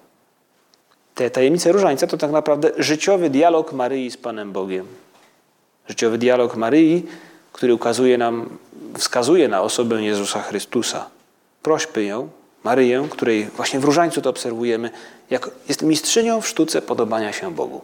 Te 1.16 1.30
tajemnice 1.30 1.72
różańca 1.72 2.08
to 2.08 2.18
tak 2.18 2.32
naprawdę 2.32 2.72
życiowy 2.78 3.30
dialog 3.30 3.74
Maryi 3.74 4.12
z 4.12 4.18
Panem 4.18 4.52
Bogiem. 4.52 4.88
Życiowy 5.88 6.18
dialog 6.18 6.56
Maryi, 6.56 7.06
który 7.54 7.74
ukazuje 7.74 8.18
nam, 8.18 8.58
wskazuje 8.98 9.48
na 9.48 9.62
osobę 9.62 10.04
Jezusa 10.04 10.42
Chrystusa. 10.42 11.10
Prośmy 11.64 12.04
ją, 12.04 12.30
Maryję, 12.64 13.08
której 13.10 13.46
właśnie 13.46 13.80
w 13.80 13.84
różańcu 13.84 14.22
to 14.22 14.30
obserwujemy, 14.30 14.90
jak 15.30 15.50
jest 15.70 15.82
mistrzynią 15.82 16.42
w 16.42 16.48
sztuce 16.48 16.82
podobania 16.82 17.34
się 17.34 17.56
Bogu. 17.56 17.82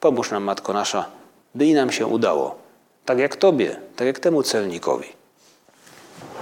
Pomóż 0.00 0.30
nam, 0.30 0.44
Matko 0.44 0.72
Nasza, 0.72 1.06
by 1.54 1.66
i 1.66 1.74
nam 1.74 1.92
się 1.92 2.06
udało, 2.06 2.58
tak 3.04 3.18
jak 3.18 3.36
Tobie, 3.36 3.76
tak 3.96 4.06
jak 4.06 4.18
temu 4.18 4.42
celnikowi. 4.42 5.08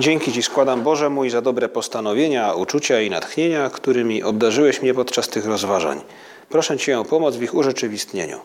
Dzięki 0.00 0.32
Ci 0.32 0.42
składam, 0.42 0.82
Boże 0.82 1.10
mój, 1.10 1.30
za 1.30 1.42
dobre 1.42 1.68
postanowienia, 1.68 2.54
uczucia 2.54 3.00
i 3.00 3.10
natchnienia, 3.10 3.70
którymi 3.70 4.22
obdarzyłeś 4.22 4.82
mnie 4.82 4.94
podczas 4.94 5.28
tych 5.28 5.46
rozważań. 5.46 6.00
Proszę 6.48 6.78
Cię 6.78 7.00
o 7.00 7.04
pomoc 7.04 7.36
w 7.36 7.42
ich 7.42 7.54
urzeczywistnieniu. 7.54 8.40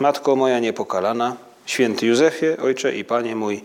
Matko 0.00 0.36
moja 0.36 0.58
niepokalana, 0.58 1.36
święty 1.66 2.06
Józefie, 2.06 2.46
Ojcze 2.62 2.96
i 2.96 3.04
Panie 3.04 3.36
mój, 3.36 3.64